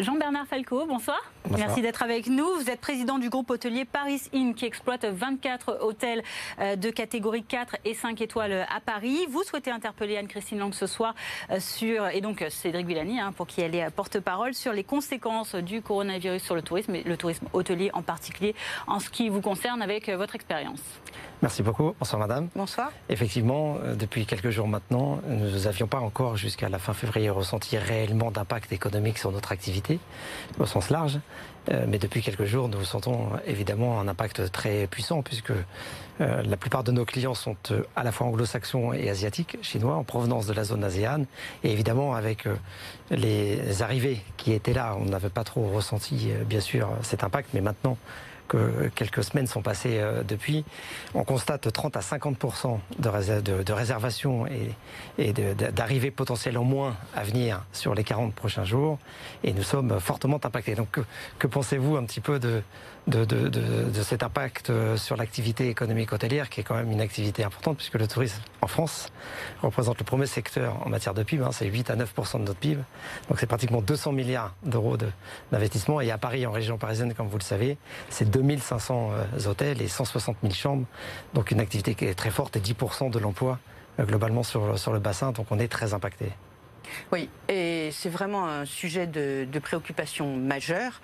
[0.00, 1.20] Jean-Bernard Falco, bonsoir.
[1.50, 2.46] Merci d'être avec nous.
[2.54, 6.22] Vous êtes président du groupe hôtelier Paris Inn qui exploite 24 hôtels
[6.58, 9.26] euh, de catégorie 4 et 5 étoiles à Paris.
[9.28, 11.14] Vous souhaitez interpeller Anne-Christine Lang ce soir
[11.50, 15.54] euh, sur, et donc Cédric Villani, hein, pour qui elle est porte-parole, sur les conséquences
[15.54, 18.54] du coronavirus sur le tourisme, et le tourisme hôtelier en particulier,
[18.86, 20.80] en ce qui vous concerne avec euh, votre expérience.
[21.42, 21.94] Merci beaucoup.
[21.98, 22.48] Bonsoir madame.
[22.54, 22.92] Bonsoir.
[23.08, 28.30] Effectivement, depuis quelques jours maintenant, nous n'avions pas encore jusqu'à la fin février ressenti réellement
[28.30, 29.98] d'impact économique sur notre activité,
[30.58, 31.18] au sens large.
[31.70, 35.52] Euh, mais depuis quelques jours, nous sentons évidemment un impact très puissant puisque
[36.20, 39.94] euh, la plupart de nos clients sont euh, à la fois anglo-saxons et asiatiques, chinois,
[39.94, 41.24] en provenance de la zone ASEAN.
[41.64, 42.44] Et évidemment, avec
[43.10, 47.50] les arrivées qui étaient là, on n'avait pas trop ressenti, bien sûr, cet impact.
[47.54, 47.96] Mais maintenant,
[48.50, 50.64] que quelques semaines sont passées euh, depuis,
[51.14, 52.36] on constate 30 à 50
[52.98, 54.74] de, de, réservations et,
[55.18, 58.98] et d'arrivées potentielles en moins à venir sur les 40 prochains jours.
[59.44, 60.74] Et nous sommes fortement impactés.
[60.74, 60.98] Donc
[61.38, 62.62] que pensez-vous un petit peu de,
[63.06, 67.76] de, cet impact euh, sur l'activité économique hôtelière, qui est quand même une activité importante,
[67.76, 69.08] puisque le tourisme en France
[69.62, 72.58] représente le premier secteur en matière de PIB, hein, c'est 8 à 9% de notre
[72.58, 72.82] PIB,
[73.28, 74.96] donc c'est pratiquement 200 milliards d'euros
[75.50, 77.78] d'investissement, et à Paris, en région parisienne, comme vous le savez,
[78.08, 80.86] c'est 2500 euh, hôtels et 160 000 chambres,
[81.34, 83.58] donc une activité qui est très forte et 10% de l'emploi
[83.98, 86.26] euh, globalement sur, sur le bassin, donc on est très impacté.
[87.12, 91.00] Oui, et c'est vraiment un sujet de, de préoccupation majeure,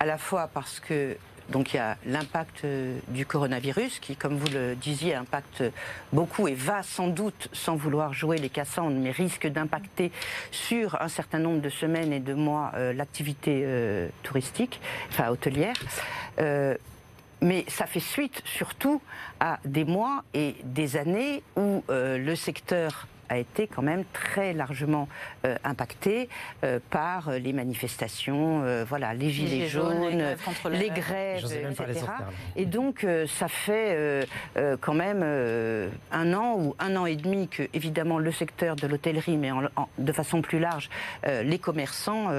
[0.00, 1.16] à la fois parce que
[1.48, 5.64] donc il y a l'impact euh, du coronavirus qui, comme vous le disiez, impacte
[6.12, 10.12] beaucoup et va sans doute, sans vouloir jouer les Cassandres, mais risque d'impacter
[10.50, 14.80] sur un certain nombre de semaines et de mois euh, l'activité euh, touristique,
[15.10, 15.76] enfin hôtelière.
[17.40, 19.00] mais ça fait suite surtout
[19.40, 25.08] à des mois et des années où le secteur a été quand même très largement
[25.44, 26.28] euh, impacté
[26.64, 30.36] euh, par les manifestations, euh, voilà, les gilets, jaunes,
[30.70, 32.06] les grèves, etc.
[32.56, 34.26] Et donc ça fait
[34.80, 35.22] quand même
[36.12, 39.50] un an ou un an et demi que évidemment le secteur de l'hôtellerie, mais
[39.98, 40.88] de façon plus large,
[41.24, 42.30] les commerçants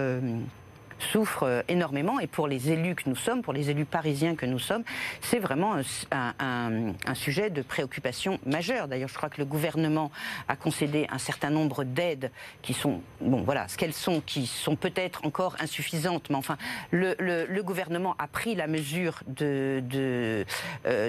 [0.99, 2.19] souffre euh, énormément.
[2.19, 4.83] Et pour les élus que nous sommes, pour les élus parisiens que nous sommes,
[5.21, 5.75] c'est vraiment
[6.11, 8.87] un, sujet de préoccupation majeure.
[8.87, 10.11] D'ailleurs, je crois que le gouvernement
[10.47, 12.31] a concédé un certain nombre d'aides
[12.61, 16.57] qui sont, bon, voilà, ce qu'elles sont, qui sont peut-être encore insuffisantes, mais enfin,
[16.91, 20.45] le, gouvernement a pris la mesure euh,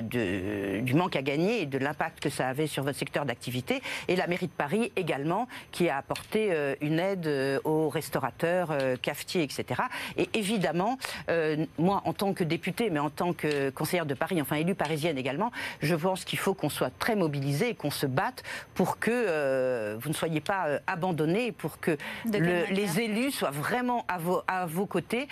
[0.03, 3.82] du manque à gagner et de l'impact que ça avait sur votre secteur d'activité.
[4.09, 9.43] Et la mairie de Paris également, qui a apporté euh, une aide aux restaurateurs, cafetiers,
[9.43, 9.80] etc.
[10.16, 14.41] Et évidemment, euh, moi, en tant que députée, mais en tant que conseillère de Paris,
[14.41, 15.51] enfin élue parisienne également,
[15.81, 18.43] je pense qu'il faut qu'on soit très mobilisés et qu'on se batte
[18.74, 24.05] pour que euh, vous ne soyez pas euh, abandonnés, pour que les élus soient vraiment
[24.09, 25.28] à vos, à vos côtés.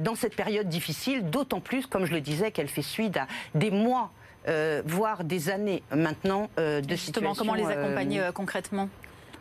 [0.00, 3.70] dans cette période difficile, d'autant plus, comme je le disais, qu'elle fait suite à des
[3.70, 4.10] mois,
[4.84, 8.88] voire des années maintenant de Justement, comment les accompagner concrètement?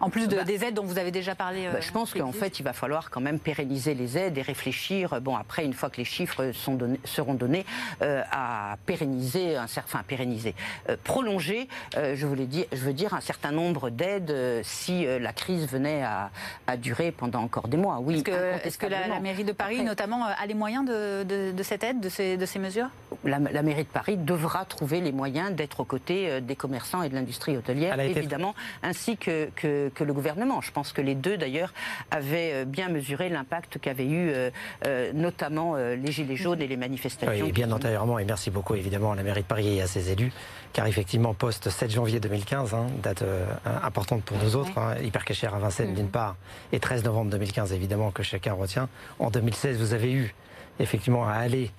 [0.04, 1.68] En plus de, bah, des aides dont vous avez déjà parlé.
[1.72, 4.42] Bah, je pense euh, qu'en fait, il va falloir quand même pérenniser les aides et
[4.42, 5.22] réfléchir.
[5.22, 7.66] Bon, après, une fois que les chiffres sont seront donnés,
[8.02, 10.56] euh, à pérenniser, un, enfin pérenniser,
[10.90, 15.68] euh, prolonger, je, voulais dire, je veux dire, un certain nombre d'aides si la crise
[15.68, 16.30] venait à,
[16.78, 18.00] durer pendant encore des mois.
[18.02, 18.24] Oui.
[18.64, 22.36] Est-ce que, la, mairie de Paris, notamment, a les moyens de, cette aide, de ces,
[22.36, 22.90] de ces mesures?
[23.24, 27.16] La, mairie de Paris devra trouver les moyens d'être aux côtés des commerçants et de
[27.16, 30.62] l'industrie hôtelière, évidemment, ainsi que, que, que le gouvernement.
[30.62, 31.74] Je pense que les deux, d'ailleurs,
[32.12, 34.50] avaient euh, bien mesuré l'impact qu'avaient eu euh,
[34.86, 37.46] euh, notamment les Gilets jaunes et les manifestations.
[37.46, 40.12] Oui, bien antérieurement, et merci beaucoup évidemment à la mairie de Paris et à ses
[40.12, 40.32] élus,
[40.74, 43.24] car effectivement, post 7 janvier 2015, hein, date
[43.84, 45.96] importante pour nous autres, hein, hyper à Vincennes mm.
[45.96, 46.36] d'une part,
[46.72, 48.90] et 13 novembre 2015 évidemment que chacun retient.
[49.20, 50.36] En 2016, vous avez eu
[50.80, 51.72] effectivement à aller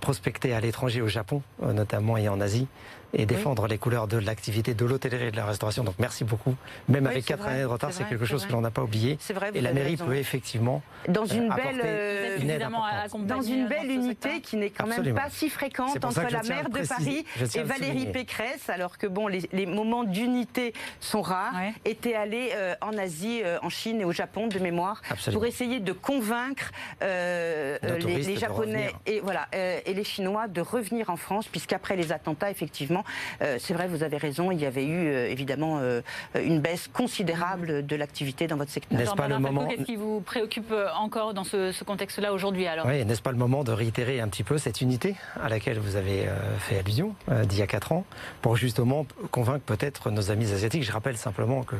[0.00, 2.66] prospecter à l'étranger au Japon, notamment et en Asie,
[3.14, 5.84] et défendre les couleurs de l'activité de l'hôtellerie et de la restauration.
[5.84, 6.54] Donc merci beaucoup.
[6.88, 9.18] Même avec quatre années de retard, c'est quelque chose que l'on n'a pas oublié.
[9.34, 14.40] Vrai, et la mairie peut effectivement dans une euh, belle euh, dans une belle unité
[14.40, 18.68] qui n'est quand même pas si fréquente entre la maire de Paris et Valérie Pécresse,
[18.68, 21.54] alors que bon, les, moments d'unité sont rares.
[21.84, 25.02] Était allée euh, en Asie, en Chine et au Japon de mémoire
[25.32, 31.48] pour essayer de convaincre les, Japonais et voilà et les Chinois de revenir en France,
[31.48, 33.03] puisqu'après les attentats, effectivement,
[33.42, 36.00] euh, c'est vrai, vous avez raison, il y avait eu euh, évidemment euh,
[36.34, 38.98] une baisse considérable de l'activité dans votre secteur.
[38.98, 42.86] N'est-ce pas le moment Qu'est-ce qui vous préoccupe encore dans ce, contexte-là aujourd'hui alors?
[42.86, 45.96] Oui, n'est-ce pas le moment de réitérer un petit peu cette unité à laquelle vous
[45.96, 46.28] avez
[46.58, 48.04] fait allusion d'il y a 4 ans
[48.40, 50.84] pour justement convaincre peut-être nos amis asiatiques?
[50.84, 51.76] Je rappelle simplement que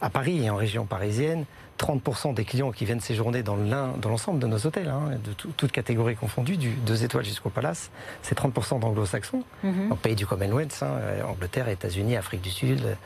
[0.00, 1.44] à Paris et en région parisienne,
[1.78, 6.16] 30% des clients qui viennent séjourner dans l'ensemble de nos hôtels, hein, de toutes catégories
[6.16, 7.90] confondues, du 2 étoiles jusqu'au palace,
[8.22, 12.96] c'est 30% d'anglo-saxons, mm pays du Commonwealth, hein, Angleterre, États-Unis, Afrique du Sud,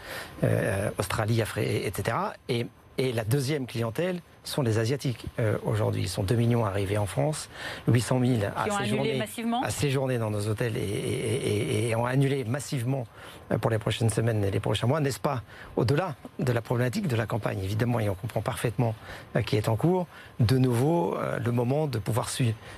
[0.45, 2.17] euh, Australie, etc.
[2.49, 2.67] Et,
[2.99, 6.03] et la deuxième clientèle, sont les Asiatiques euh, aujourd'hui.
[6.03, 7.49] Ils sont 2 millions arrivés en France,
[7.89, 13.07] 800 000 à, séjourner, dans nos hôtels et, ont annulé massivement
[13.51, 15.01] euh, pour les prochaines semaines et les prochains mois.
[15.01, 15.43] N'est-ce pas,
[15.77, 18.95] au-delà de la problématique de la campagne, évidemment, et on comprend parfaitement
[19.37, 20.07] euh, qui est en cours,
[20.41, 22.29] de nouveau le moment de pouvoir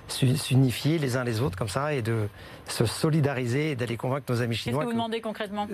[0.08, 2.28] s'unifier les uns les autres comme ça et de
[2.66, 4.80] se solidariser et d'aller convaincre nos amis chinois.
[4.80, 5.66] Qu'est-ce que vous demandez concrètement?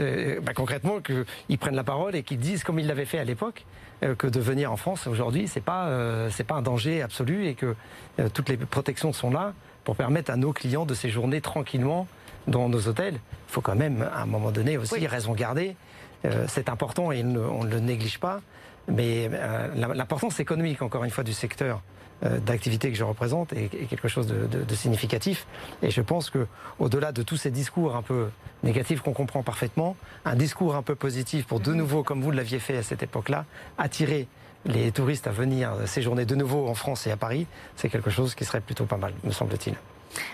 [0.42, 3.64] Bah, Concrètement, qu'ils prennent la parole et qu'ils disent, comme ils l'avaient fait à l'époque,
[4.00, 7.54] que de venir en France aujourd'hui, c'est pas euh, c'est pas un danger absolu et
[7.54, 7.74] que
[8.18, 9.52] euh, toutes les protections sont là
[9.84, 12.06] pour permettre à nos clients de séjourner tranquillement
[12.46, 13.14] dans nos hôtels.
[13.14, 15.76] Il faut quand même, à un moment donné aussi, raison garder.
[16.24, 18.40] Euh, c'est important et on ne le néglige pas.
[18.88, 19.30] Mais
[19.76, 21.80] l'importance économique, encore une fois, du secteur
[22.22, 25.46] d'activité que je représente est, quelque chose de, significatif.
[25.82, 26.46] Et je pense que,
[26.78, 28.28] au-delà de tous ces discours un peu
[28.62, 32.58] négatifs qu'on comprend parfaitement, un discours un peu positif pour de nouveau, comme vous l'aviez
[32.58, 33.46] fait à cette époque-là,
[33.78, 34.28] attirer
[34.66, 37.46] les touristes à venir séjourner de nouveau en France et à Paris,
[37.76, 39.74] c'est quelque chose qui serait plutôt pas mal, me semble-t-il.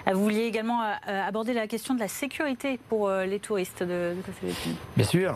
[0.06, 3.82] Euh, vous vouliez également euh, aborder la question de la sécurité pour euh, les touristes
[3.82, 4.52] de, de
[4.96, 5.34] Bien sûr,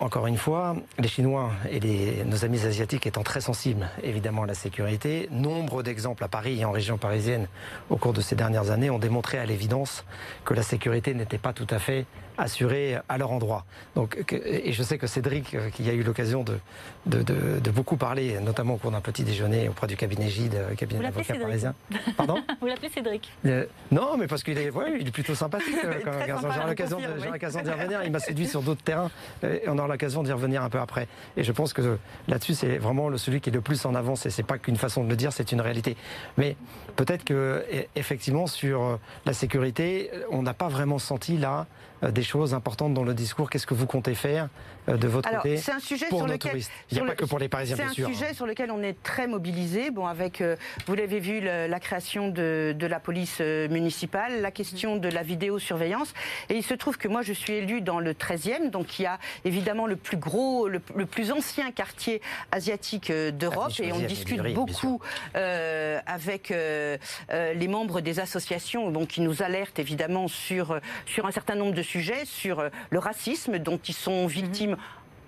[0.00, 4.54] encore une fois, les Chinois et nos amis asiatiques étant très sensibles évidemment à la
[4.54, 7.46] sécurité, nombre d'exemples à Paris et en région parisienne
[7.90, 10.04] au cours de ces dernières années ont démontré à l'évidence
[10.44, 12.06] que la sécurité n'était pas tout à fait
[12.42, 13.64] assurés à leur endroit.
[13.94, 16.58] Donc, et je sais que Cédric, euh, qui a eu l'occasion de,
[17.06, 21.02] de, beaucoup parler, notamment au cours d'un petit déjeuner auprès du cabinet Gide, euh, cabinet
[21.02, 21.74] d'avocat parisien.
[22.16, 22.42] Pardon?
[22.60, 25.76] Vous l'appelez Cédric euh, Non, mais parce qu'il est, ouais, il est plutôt sympathique.
[25.84, 26.00] euh.
[26.40, 28.02] J'aurai l'occasion d'y revenir.
[28.04, 29.10] Il m'a séduit sur d'autres terrains
[29.42, 31.06] et on aura l'occasion d'y revenir un peu après.
[31.36, 34.30] Et je pense que là-dessus, c'est vraiment celui qui est le plus en avance et
[34.30, 35.96] c'est pas qu'une façon de le dire, c'est une réalité.
[36.36, 36.56] Mais
[36.96, 41.66] peut-être que e- effectivement sur la sécurité, on n'a pas vraiment senti là
[42.10, 43.48] des choses importantes dans le discours.
[43.50, 44.48] Qu'est-ce que vous comptez faire
[44.88, 46.50] euh, de votre Alors, côté c'est un sujet pour sur nos lequel.
[46.52, 46.72] touristes?
[46.90, 48.08] Il n'y a pas que pour les Parisiens, C'est bien un sûr.
[48.08, 48.34] sujet hein.
[48.34, 49.90] sur lequel on est très mobilisé.
[49.90, 54.50] Bon, avec, euh, vous l'avez vu, la création de, de la police euh, municipale, la
[54.50, 56.12] question de la vidéosurveillance.
[56.48, 59.06] Et il se trouve que moi, je suis élue dans le 13e, donc il y
[59.06, 63.72] a évidemment le plus gros, le, le plus ancien quartier asiatique euh, d'Europe.
[63.80, 65.00] Et on discute beaucoup
[65.36, 66.96] euh, avec euh,
[67.30, 71.54] euh, les membres des associations bon, qui nous alertent évidemment sur, euh, sur un certain
[71.54, 71.91] nombre de sujets,
[72.24, 74.76] sur euh, le racisme dont ils sont victimes.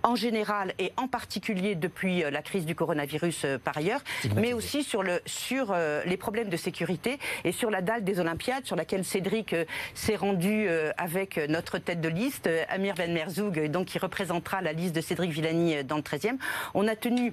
[0.07, 4.03] En général et en particulier depuis euh, la crise du coronavirus euh, par ailleurs,
[4.37, 8.67] mais aussi sur, le, sur les problèmes de sécurité et sur la dalle des Olympiades
[8.67, 9.57] sur laquelle Cédric
[9.95, 14.95] s'est rendu avec notre tête de liste, Amir Ben Merzoug, donc qui représentera la liste
[14.95, 16.37] de Cédric Villani dans le 13e.
[16.75, 17.33] On a tenu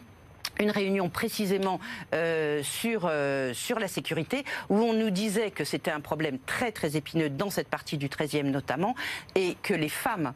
[0.61, 1.79] une réunion précisément
[2.13, 6.71] euh, sur, euh, sur la sécurité, où on nous disait que c'était un problème très
[6.71, 8.95] très épineux dans cette partie du 13e notamment,
[9.35, 10.33] et que les femmes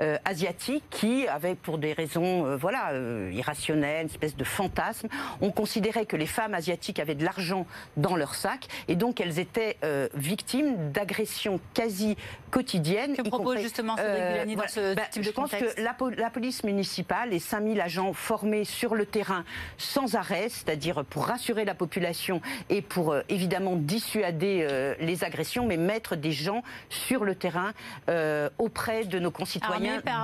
[0.00, 5.08] euh, asiatiques qui avaient pour des raisons euh, voilà euh, irrationnelles, une espèce de fantasme,
[5.40, 7.66] on considérait que les femmes asiatiques avaient de l'argent
[7.96, 12.16] dans leur sac et donc elles étaient euh, victimes d'agressions quasi
[12.50, 13.14] quotidiennes.
[13.16, 15.80] Que propose compris- justement Cédric Villani dans ce Bah, type je de pense contexte que
[15.82, 19.44] la, la police municipale et 5000 agents formés sur le terrain
[19.76, 25.66] sans arrêt, c'est-à-dire pour rassurer la population et pour euh, évidemment dissuader euh, les agressions,
[25.66, 27.72] mais mettre des gens sur le terrain
[28.08, 29.67] euh, auprès de nos concitoyens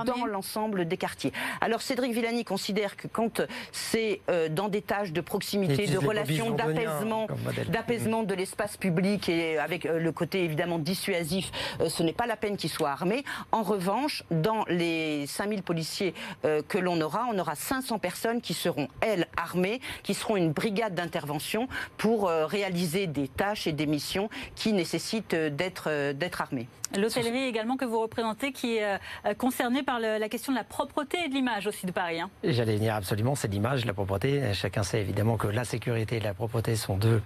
[0.05, 1.31] Dans l'ensemble des quartiers.
[1.61, 3.41] Alors Cédric Villani considère que quand
[3.71, 7.27] c'est euh, dans des tâches de proximité, de relations, d'apaisement,
[7.69, 12.25] d'apaisement de l'espace public et avec euh, le côté évidemment dissuasif, euh, ce n'est pas
[12.25, 13.23] la peine qu'ils soient armés.
[13.51, 16.13] En revanche, dans les 5000 policiers
[16.45, 20.51] euh, que l'on aura, on aura 500 personnes qui seront, elles, armées, qui seront une
[20.51, 21.67] brigade d'intervention
[21.97, 26.67] pour euh, réaliser des tâches et des missions qui nécessitent euh, d'être euh, d'être armées.
[26.97, 28.85] L'hôtellerie également que vous représentez, qui est
[29.25, 32.21] euh, concernée par le- la question de la propreté et de l'image aussi de Paris.
[32.21, 32.29] hein.
[32.43, 34.53] J'allais venir absolument, c'est l'image, la propreté.
[34.53, 37.21] Chacun sait évidemment que la sécurité et la propreté sont deux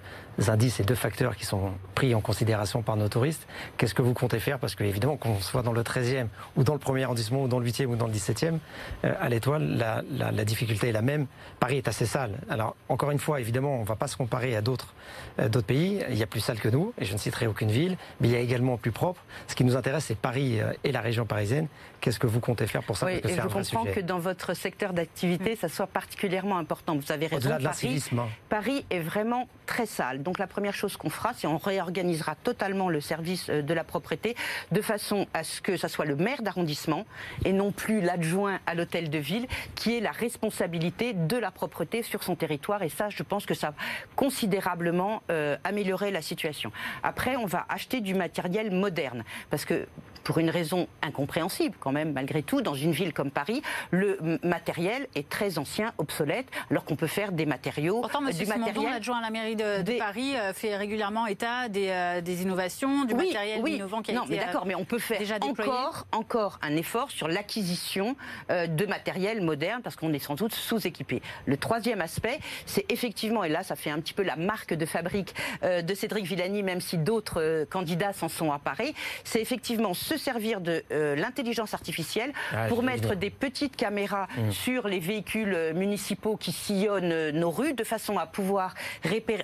[0.48, 3.46] indices et deux facteurs qui sont pris en considération par nos touristes.
[3.78, 4.60] Qu'est-ce que vous comptez faire?
[4.60, 7.60] Parce que évidemment, qu'on soit dans le 13e ou dans le 1er arrondissement ou dans
[7.60, 8.60] le 8e ou dans le 17e,
[9.04, 11.28] euh, à l'étoile, la, difficulté est la même.
[11.60, 12.40] Paris est assez sale.
[12.50, 14.94] Alors, encore une fois, évidemment, on ne va pas se comparer à d'autres
[15.40, 16.04] euh, d'autres pays.
[16.10, 18.32] Il y a plus sale que nous, et je ne citerai aucune ville, mais il
[18.32, 19.22] y a également plus propre.
[19.48, 21.68] Ce qui nous intéresse, c'est Paris euh, et la région parisienne.
[22.02, 23.86] Qu'est-ce que vous comptez faire pour ça Oui, Parce que et c'est je un comprends
[23.86, 26.95] que dans votre secteur d'activité, ça soit particulièrement important.
[26.95, 27.50] Vous avez raison.
[27.50, 28.28] De Paris, hein.
[28.50, 30.24] Paris est vraiment très sale.
[30.24, 33.84] Donc la première chose qu'on fera, c'est on réorganisera totalement le service euh, de la
[33.84, 34.36] propreté
[34.72, 37.06] de façon à ce que ça soit le maire d'arrondissement
[37.45, 42.04] et non plus l'adjoint à l'hôtel de ville qui ait la responsabilité de la propreté
[42.04, 42.84] sur son territoire.
[42.84, 43.76] Et ça, je pense que ça va
[44.16, 46.72] considérablement euh, améliorer la situation.
[47.04, 49.88] Après, on va acheter du matériel moderne parce que
[50.30, 55.07] pour une raison incompréhensible quand même, malgré tout, dans une ville comme Paris, le matériel
[55.15, 58.32] est très ancien, obsolète, alors qu'on peut faire des matériaux, Pourtant, M.
[58.32, 58.91] du matériel.
[58.91, 62.43] l'adjoint à la mairie de, de des- Paris, euh, fait régulièrement état des, euh, des
[62.43, 65.17] innovations, du matériel innovant qui a non, été mais d'accord, euh, mais on peut faire
[65.17, 68.15] déjà encore, encore un effort sur l'acquisition
[68.51, 71.23] euh, de matériel moderne parce qu'on est sans doute sous-équipé.
[71.47, 74.86] Le troisième aspect, c'est effectivement, et là, ça fait un petit peu la marque de
[74.86, 80.18] fabrique euh, de Cédric Villani, même si d'autres candidats s'en sont apparés, c'est effectivement se
[80.20, 84.51] servir de euh, l'intelligence artificielle Ah, pour mettre des petites caméras Mmh.
[84.51, 88.74] sur les véhicules euh, municipaux qui sillonnent euh, nos rues de façon à pouvoir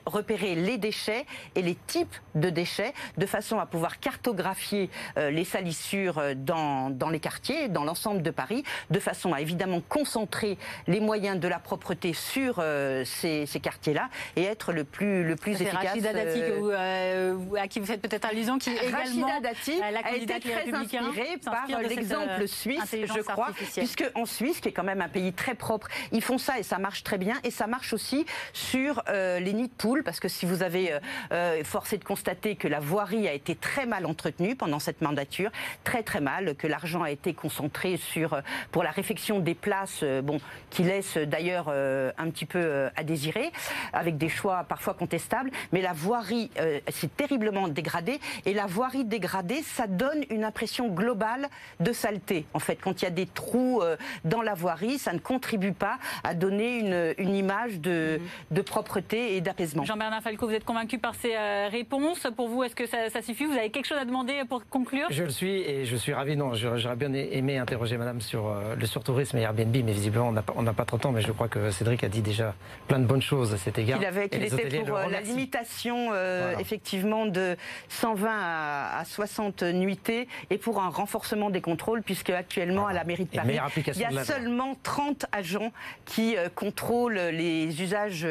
[0.05, 5.45] repérer les déchets et les types de déchets, de façon à pouvoir cartographier euh, les
[5.45, 10.57] salissures dans, dans les quartiers, dans l'ensemble de Paris, de façon à évidemment concentrer
[10.88, 15.36] les moyens de la propreté sur euh, ces, ces quartiers-là et être le plus, le
[15.36, 15.86] plus efficace.
[15.86, 18.88] Rachida Dati, que euh, vous, euh, vous- à qui vous faites peut-être allusion, qui est
[18.88, 24.10] également Rachida Dati euh, la candidate très inspirée par l'exemple euh, suisse, je crois, puisque
[24.16, 26.78] en Suisse, qui est quand même un pays très propre, ils font ça et ça
[26.78, 27.36] marche très bien.
[27.43, 30.97] Et ça marche aussi sur euh, les nids de poules, parce que si vous avez
[31.32, 35.51] euh, forcé de constater que la voirie a été très mal entretenue pendant cette mandature,
[35.84, 38.41] très très mal, que l'argent a été concentré sur
[38.72, 40.39] pour la réfection des places, bon,
[40.70, 43.51] qui laisse d'ailleurs euh, un petit peu à désirer,
[43.93, 45.51] avec des choix parfois contestables.
[45.72, 46.49] Mais la voirie
[46.89, 51.48] s'est terriblement dégradée, et la voirie dégradée, ça donne une impression globale
[51.80, 52.46] de saleté.
[52.54, 55.74] En fait, quand il y a des trous euh, dans la voirie, ça ne contribue
[55.74, 58.20] pas à donner une, une image de,
[58.52, 59.84] de propreté et d'apaisement.
[59.84, 63.22] Jean-Bernard Falco, vous êtes convaincu par ces euh, réponses Pour vous, est-ce que ça, ça
[63.22, 63.46] suffit?
[63.46, 65.08] Vous avez quelque chose à demander pour conclure?
[65.10, 66.36] Je le suis et je suis ravi.
[66.38, 70.62] Non, j'aurais bien aimé interroger Madame sur euh, le surtourisme et Airbnb, mais visiblement on
[70.62, 71.12] n'a pas, trop de temps.
[71.12, 72.54] Mais je crois que Cédric a dit déjà
[72.88, 74.00] plein de bonnes choses à cet égard.
[74.02, 76.62] Il avait les était pour euh, la limitation euh, Voilà.
[76.62, 77.56] effectivement de
[77.89, 83.03] 120 à, à 60 nuitées et pour un renforcement des contrôles puisque actuellement à la
[83.03, 83.59] mairie de Paris
[83.95, 85.71] il y a seulement 30 agents
[86.05, 88.27] qui euh, contrôlent les usages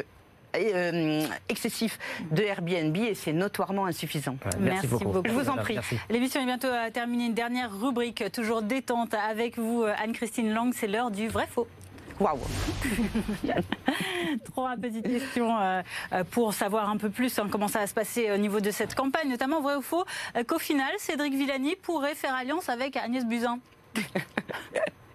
[0.56, 1.98] euh, excessifs
[2.30, 4.36] de Airbnb et c'est notoirement insuffisant.
[4.44, 5.22] Ouais, Merci beaucoup.
[5.24, 5.78] Je vous en prie.
[6.10, 7.26] L'émission est bientôt euh, terminée.
[7.26, 10.72] Une dernière rubrique, toujours détente avec vous, euh, Anne-Christine Lang.
[10.74, 11.66] C'est l'heure du vrai-faux.
[12.20, 12.38] Waouh
[14.44, 17.94] Trois petites questions euh, euh, pour savoir un peu plus hein, comment ça va se
[17.94, 20.04] passer au niveau de cette campagne, notamment vrai ou faux,
[20.36, 23.58] euh, qu'au final, Cédric Villani pourrait faire alliance avec Agnès Buzyn?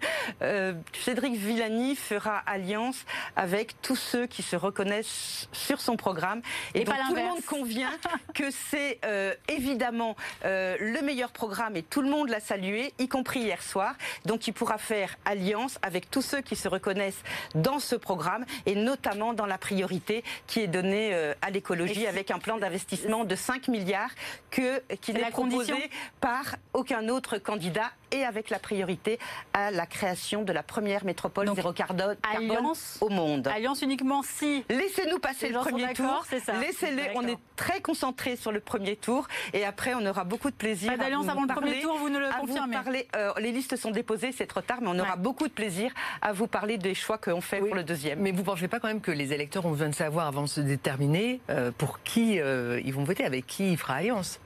[0.42, 3.04] Euh, Cédric Villani fera alliance
[3.36, 6.42] avec tous ceux qui se reconnaissent sur son programme.
[6.76, 7.92] Et, pas tout le monde convient
[8.34, 13.08] que c'est euh, évidemment euh, le meilleur programme et tout le monde l'a salué, y
[13.08, 13.96] compris hier soir.
[14.26, 17.24] Donc il pourra faire alliance avec tous ceux qui se reconnaissent
[17.56, 22.40] dans ce programme et notamment dans la priorité qui est donnée à l'écologie avec un
[22.40, 24.12] plan d'investissement de 5 milliards
[24.52, 25.90] que, qui n'est proposé
[26.22, 29.20] par aucun autre candidat et avec la priorité
[29.54, 33.48] à la création de la première métropole Donc, zéro carbone alliance- au monde.
[33.48, 34.64] Alliance uniquement si.
[34.70, 36.24] Laissez-nous passer le premier tour.
[36.30, 36.54] c'est ça.
[36.54, 37.12] Laissez-les.
[37.16, 40.92] On est très concentrés sur le premier tour et après on aura beaucoup de plaisir.
[40.92, 42.74] Pas d'alliance avant le premier tour, vous nous le confirmez.
[42.76, 43.08] parler.
[43.16, 45.18] euh, les listes sont déposées, c'est trop tard, mais on aura Ouais.
[45.20, 47.68] beaucoup de plaisir à vous parler des choix qu'on fait Oui.
[47.68, 48.20] pour le deuxième.
[48.20, 50.44] Mais vous ne pensez pas quand même que les électeurs ont besoin de savoir avant
[50.44, 54.40] de se déterminer euh, pour qui euh, ils vont voter, avec qui il fera alliance?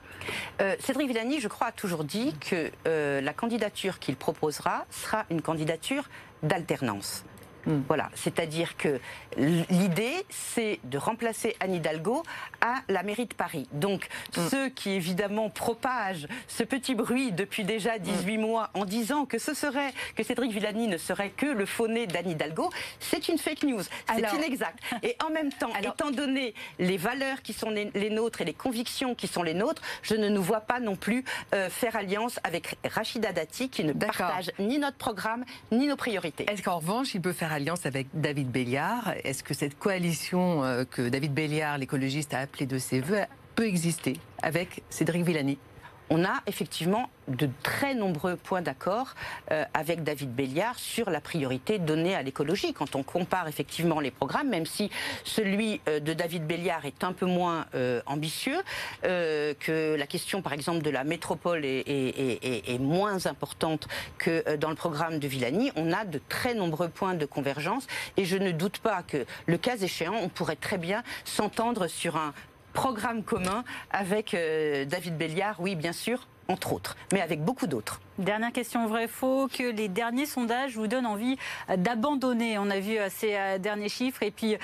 [0.60, 5.24] Euh, Cédric Villani, je crois, a toujours dit que euh, la candidature qu'il proposera sera
[5.30, 6.04] une candidature
[6.42, 7.24] d'alternance.
[7.66, 7.80] Hmm.
[7.88, 9.00] Voilà, c'est-à-dire que
[9.36, 12.22] l'idée, c'est de remplacer Anne Hidalgo
[12.60, 13.66] à la mairie de Paris.
[13.72, 14.08] Donc,
[14.50, 19.54] ceux qui évidemment propagent ce petit bruit depuis déjà 18 mois en disant que ce
[19.54, 23.62] serait que Cédric Villani ne serait que le faux nez d'Anne Hidalgo, c'est une fake
[23.64, 24.78] news, c'est inexact.
[25.02, 28.44] Et en même temps, Alors- étant donné les valeurs qui sont les, les nôtres et
[28.44, 31.96] les convictions qui sont les nôtres, je ne nous vois pas non plus euh, faire
[31.96, 36.46] alliance avec Rachida Dati qui ne partage ni notre programme ni nos priorités.
[36.50, 40.84] Est-ce qu'en revanche, il peut faire alliance avec David Béliard Est-ce que cette coalition euh,
[40.84, 43.20] que David Béliard, l'écologiste, a appelée de ses voeux,
[43.54, 45.58] peut exister avec Cédric Villani?
[46.10, 49.14] On a effectivement de très nombreux points d'accord
[49.50, 52.74] euh, avec David Béliard sur la priorité donnée à l'écologie.
[52.74, 54.90] Quand on compare effectivement les programmes, même si
[55.24, 58.62] celui euh, de David Béliard est un peu moins euh, ambitieux,
[59.02, 63.86] que la question par exemple de la métropole est, moins importante
[64.18, 67.86] que dans le programme de Villani, on a de très nombreux points de convergence
[68.16, 72.16] et je ne doute pas que le cas échéant, on pourrait très bien s'entendre sur
[72.16, 72.34] un
[72.74, 78.00] programme commun avec euh, David Béliard, oui bien sûr, entre autres, mais avec beaucoup d'autres.
[78.18, 81.38] Dernière question vrai-faux, que les derniers sondages vous donnent envie
[81.78, 82.58] d'abandonner.
[82.58, 84.56] On a vu euh, ces euh, derniers chiffres et puis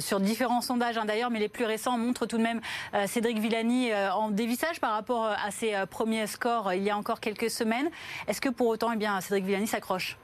[0.00, 2.60] sur différents sondages hein, d'ailleurs, mais les plus récents montrent tout de même
[3.06, 7.50] Cédric Villani en dévissage par rapport à ses premiers scores il y a encore quelques
[7.50, 7.88] semaines.
[8.26, 10.16] Est-ce que pour autant, eh bien, Cédric Villani s'accroche?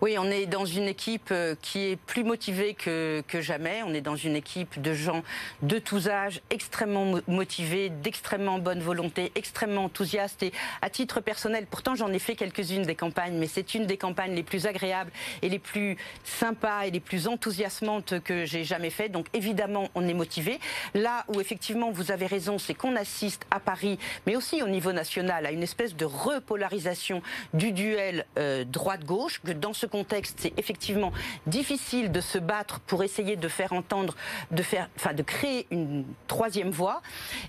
[0.00, 3.82] Oui, on est dans une équipe euh, qui est plus motivée que, jamais.
[3.84, 5.22] On est dans une équipe de gens
[5.62, 10.42] de tous âges, extrêmement mo- motivés, d'extrêmement bonne volonté, extrêmement enthousiastes.
[10.42, 10.52] Et
[10.82, 14.34] à titre personnel, pourtant j'en ai fait quelques-unes des campagnes, mais c'est une des campagnes
[14.34, 15.10] les plus agréables
[15.42, 19.08] et les plus sympas et les plus enthousiasmantes que j'ai jamais fait.
[19.08, 20.58] Donc évidemment, on est motivé.
[20.94, 24.92] Là où effectivement vous avez raison, c'est qu'on assiste à Paris, mais aussi au niveau
[24.92, 27.22] national, à une espèce de repolarisation
[27.54, 29.40] du duel euh, droite-gauche.
[29.44, 31.12] Que ce contexte, c'est effectivement
[31.46, 34.14] difficile de se battre pour essayer de faire entendre,
[34.50, 37.02] de faire, enfin, de créer une troisième voie,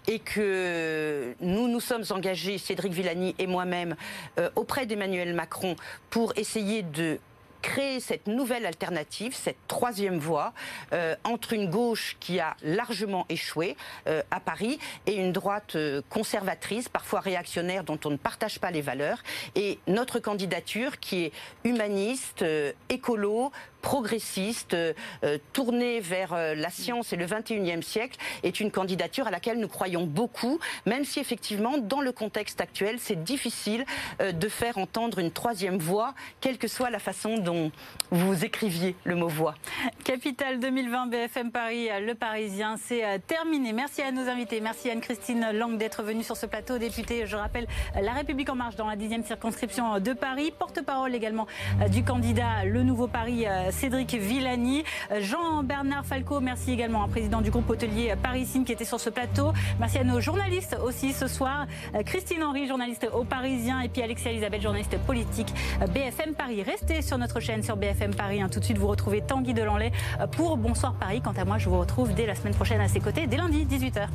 [0.08, 3.96] et que nous nous sommes engagés, Cédric Villani et moi-même,
[4.40, 5.76] euh, auprès d'Emmanuel Macron
[6.10, 7.20] pour essayer de
[7.62, 10.54] créer cette nouvelle alternative, cette troisième voie,
[10.94, 13.76] euh, entre une gauche qui a largement échoué
[14.08, 18.72] euh, à Paris et une droite euh, conservatrice, parfois réactionnaire, dont on ne partage pas
[18.72, 19.24] les valeurs,
[19.56, 21.32] et notre candidature qui est
[21.64, 22.46] humaniste,
[22.90, 23.52] écolo,
[23.82, 29.28] progressiste, euh, euh, tournée vers euh, la science et le 21e siècle, est une candidature
[29.28, 33.86] à laquelle nous croyons beaucoup, même si effectivement, dans le contexte actuel, c'est difficile
[34.22, 37.72] euh, de faire entendre une troisième voix, quelle que soit la façon dont
[38.12, 39.56] vous écriviez le mot voix.
[40.04, 43.74] Capitale 2020 BFM Paris, Le Parisien, c'est euh, terminé.
[43.74, 44.62] Merci à nos invités.
[44.62, 46.78] Merci Anne-Christine Lang d'être venue sur ce plateau.
[46.78, 47.68] Députée, je rappelle,
[48.02, 50.54] La République en marche dans la 10e circonscription de Paris.
[50.58, 51.48] Porte-parole également
[51.82, 54.84] euh, du candidat Le Nouveau Paris, euh, Cédric Villani.
[55.20, 59.54] Jean-Bernard Falco, merci également, un président du groupe hôtelier Parisine qui était sur ce plateau.
[59.80, 61.68] Merci à nos journalistes aussi ce soir.
[62.06, 65.54] Christine Henry, journaliste au Parisien, et puis Alexia Elisabeth, journaliste politique
[65.94, 66.64] BFM Paris.
[66.64, 68.42] Restez sur notre chaîne sur BFM Paris.
[68.42, 68.50] Hein.
[68.50, 69.92] Tout de suite, vous retrouvez Tanguy Delanlay
[70.32, 71.22] pour Bonsoir Paris.
[71.22, 73.66] Quant à moi, je vous retrouve dès la semaine prochaine à ses côtés, dès lundi,
[73.66, 74.08] 18h.